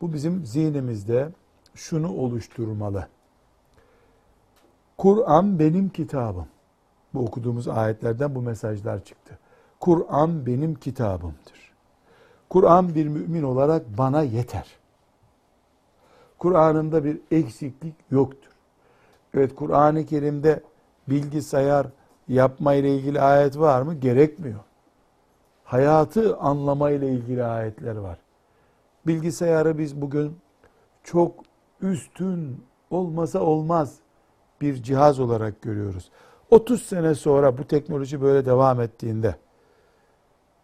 Bu 0.00 0.12
bizim 0.12 0.46
zihnimizde 0.46 1.28
şunu 1.74 2.12
oluşturmalı. 2.12 3.08
Kur'an 4.98 5.58
benim 5.58 5.88
kitabım. 5.88 6.46
Bu 7.14 7.20
okuduğumuz 7.20 7.68
ayetlerden 7.68 8.34
bu 8.34 8.42
mesajlar 8.42 9.04
çıktı. 9.04 9.38
Kur'an 9.80 10.46
benim 10.46 10.74
kitabımdır. 10.74 11.72
Kur'an 12.48 12.94
bir 12.94 13.08
mümin 13.08 13.42
olarak 13.42 13.98
bana 13.98 14.22
yeter. 14.22 14.66
Kur'an'ımda 16.38 17.04
bir 17.04 17.20
eksiklik 17.30 17.94
yoktur. 18.10 18.50
Evet 19.34 19.54
Kur'an-ı 19.54 20.06
Kerim'de 20.06 20.62
bilgisayar 21.08 21.86
yapma 22.28 22.74
ile 22.74 22.96
ilgili 22.96 23.20
ayet 23.20 23.58
var 23.58 23.82
mı? 23.82 23.94
Gerekmiyor. 23.94 24.60
Hayatı 25.64 26.36
anlama 26.36 26.90
ile 26.90 27.12
ilgili 27.12 27.44
ayetler 27.44 27.96
var. 27.96 28.18
Bilgisayarı 29.06 29.78
biz 29.78 30.00
bugün 30.00 30.36
çok 31.04 31.34
üstün 31.80 32.64
olmasa 32.90 33.40
olmaz 33.40 33.96
bir 34.60 34.82
cihaz 34.82 35.20
olarak 35.20 35.62
görüyoruz. 35.62 36.10
30 36.50 36.82
sene 36.82 37.14
sonra 37.14 37.58
bu 37.58 37.64
teknoloji 37.64 38.22
böyle 38.22 38.46
devam 38.46 38.80
ettiğinde 38.80 39.36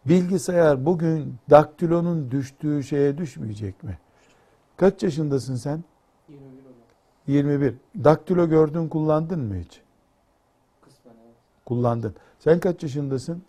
bilgisayar 0.06 0.86
bugün 0.86 1.36
daktilonun 1.50 2.30
düştüğü 2.30 2.82
şeye 2.82 3.18
düşmeyecek 3.18 3.82
mi? 3.82 3.98
Kaç 4.76 5.02
yaşındasın 5.02 5.56
sen? 5.56 5.84
21. 6.28 6.54
21. 7.26 7.74
Daktilo 8.04 8.48
gördün 8.48 8.88
kullandın 8.88 9.40
mı 9.40 9.54
hiç? 9.54 9.80
Kısmen 10.80 11.14
evet. 11.24 11.36
Kullandın. 11.64 12.14
Sen 12.38 12.60
kaç 12.60 12.82
yaşındasın? 12.82 13.42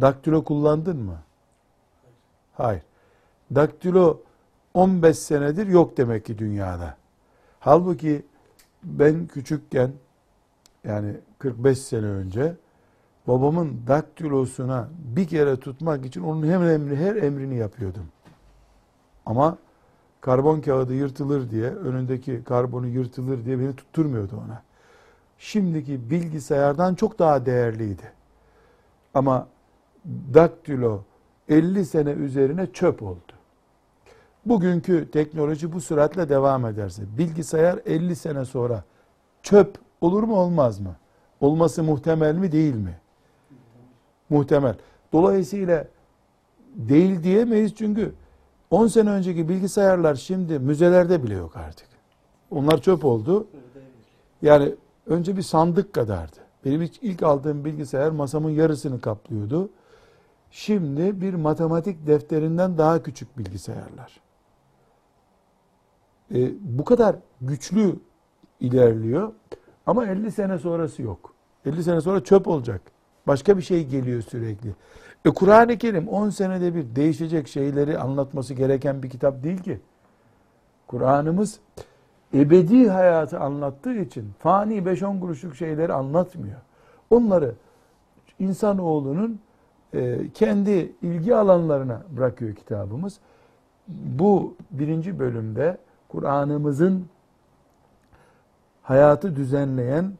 Daktilo 0.00 0.44
kullandın 0.44 0.96
mı? 0.96 1.18
Hayır. 2.52 2.82
Daktilo 3.54 4.20
15 4.74 5.18
senedir 5.18 5.66
yok 5.66 5.96
demek 5.96 6.24
ki 6.24 6.38
dünyada. 6.38 6.96
Halbuki 7.60 8.26
ben 8.82 9.26
küçükken 9.26 9.92
yani 10.84 11.16
45 11.38 11.78
sene 11.78 12.06
önce 12.06 12.56
babamın 13.28 13.80
daktilosuna 13.86 14.88
bir 15.16 15.28
kere 15.28 15.60
tutmak 15.60 16.06
için 16.06 16.22
onun 16.22 16.46
hem 16.46 16.62
emri 16.62 16.96
her 16.96 17.16
emrini 17.16 17.56
yapıyordum. 17.56 18.06
Ama 19.26 19.58
karbon 20.24 20.60
kağıdı 20.60 20.94
yırtılır 20.94 21.50
diye 21.50 21.70
önündeki 21.70 22.44
karbonu 22.44 22.86
yırtılır 22.86 23.44
diye 23.44 23.58
beni 23.58 23.76
tutturmuyordu 23.76 24.36
ona. 24.36 24.62
Şimdiki 25.38 26.10
bilgisayardan 26.10 26.94
çok 26.94 27.18
daha 27.18 27.46
değerliydi. 27.46 28.12
Ama 29.14 29.48
daktilo 30.34 31.02
50 31.48 31.84
sene 31.84 32.10
üzerine 32.10 32.72
çöp 32.72 33.02
oldu. 33.02 33.32
Bugünkü 34.46 35.10
teknoloji 35.10 35.72
bu 35.72 35.80
süratle 35.80 36.28
devam 36.28 36.66
ederse 36.66 37.02
bilgisayar 37.18 37.80
50 37.86 38.16
sene 38.16 38.44
sonra 38.44 38.84
çöp 39.42 39.78
olur 40.00 40.22
mu 40.22 40.36
olmaz 40.36 40.80
mı? 40.80 40.96
Olması 41.40 41.82
muhtemel 41.82 42.34
mi 42.34 42.52
değil 42.52 42.74
mi? 42.74 42.98
Muhtemel. 44.30 44.74
Dolayısıyla 45.12 45.84
değil 46.74 47.22
diyemeyiz 47.22 47.74
çünkü 47.74 48.14
10 48.70 48.86
sene 48.86 49.10
önceki 49.10 49.48
bilgisayarlar 49.48 50.14
şimdi 50.14 50.58
müzelerde 50.58 51.22
bile 51.22 51.34
yok 51.34 51.56
artık. 51.56 51.88
Onlar 52.50 52.80
çöp 52.80 53.04
oldu. 53.04 53.46
Yani 54.42 54.74
önce 55.06 55.36
bir 55.36 55.42
sandık 55.42 55.92
kadardı. 55.92 56.36
Benim 56.64 56.90
ilk 57.02 57.22
aldığım 57.22 57.64
bilgisayar 57.64 58.10
masamın 58.10 58.50
yarısını 58.50 59.00
kaplıyordu. 59.00 59.70
Şimdi 60.50 61.20
bir 61.20 61.34
matematik 61.34 62.06
defterinden 62.06 62.78
daha 62.78 63.02
küçük 63.02 63.38
bilgisayarlar. 63.38 64.20
E, 66.34 66.52
bu 66.60 66.84
kadar 66.84 67.16
güçlü 67.40 67.96
ilerliyor 68.60 69.32
ama 69.86 70.06
50 70.06 70.32
sene 70.32 70.58
sonrası 70.58 71.02
yok. 71.02 71.34
50 71.66 71.84
sene 71.84 72.00
sonra 72.00 72.24
çöp 72.24 72.48
olacak. 72.48 72.80
Başka 73.26 73.56
bir 73.56 73.62
şey 73.62 73.86
geliyor 73.86 74.22
sürekli. 74.22 74.74
E 75.24 75.30
Kur'an-ı 75.30 75.78
Kerim 75.78 76.08
10 76.08 76.30
senede 76.30 76.74
bir 76.74 76.96
değişecek 76.96 77.48
şeyleri 77.48 77.98
anlatması 77.98 78.54
gereken 78.54 79.02
bir 79.02 79.10
kitap 79.10 79.44
değil 79.44 79.58
ki. 79.58 79.80
Kur'an'ımız 80.86 81.60
ebedi 82.34 82.88
hayatı 82.88 83.40
anlattığı 83.40 83.94
için 83.94 84.32
fani 84.38 84.74
5-10 84.78 85.20
kuruşluk 85.20 85.56
şeyleri 85.56 85.92
anlatmıyor. 85.92 86.56
Onları 87.10 87.54
insanoğlunun 88.38 89.40
e, 89.94 90.30
kendi 90.34 90.92
ilgi 91.02 91.36
alanlarına 91.36 92.02
bırakıyor 92.16 92.54
kitabımız. 92.54 93.18
Bu 93.88 94.54
birinci 94.70 95.18
bölümde 95.18 95.78
Kur'an'ımızın 96.08 97.06
hayatı 98.82 99.36
düzenleyen 99.36 100.12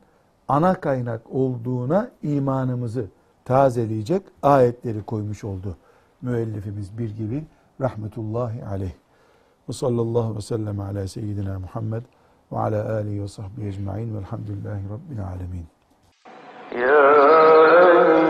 ana 0.48 0.74
kaynak 0.74 1.20
olduğuna 1.30 2.10
imanımızı 2.22 3.06
tazeleyecek 3.44 4.22
ayetleri 4.42 5.02
koymuş 5.02 5.44
oldu 5.44 5.76
müellifimiz 6.22 6.98
bir 6.98 7.16
gibi 7.16 7.44
rahmetullahi 7.80 8.64
aleyh. 8.64 8.92
Ve 9.68 9.72
sallallahu 9.72 10.36
ve 10.36 10.40
sellem 10.40 10.80
ala 10.80 11.08
seyyidina 11.08 11.58
Muhammed 11.58 12.02
ve 12.52 12.58
ala 12.58 12.94
alihi 12.94 13.22
ve 13.22 13.28
sahbihi 13.28 13.68
ecma'in 13.68 14.16
velhamdülillahi 14.16 14.82
rabbil 14.90 15.26
alemin. 15.26 15.66
يا 16.72 18.23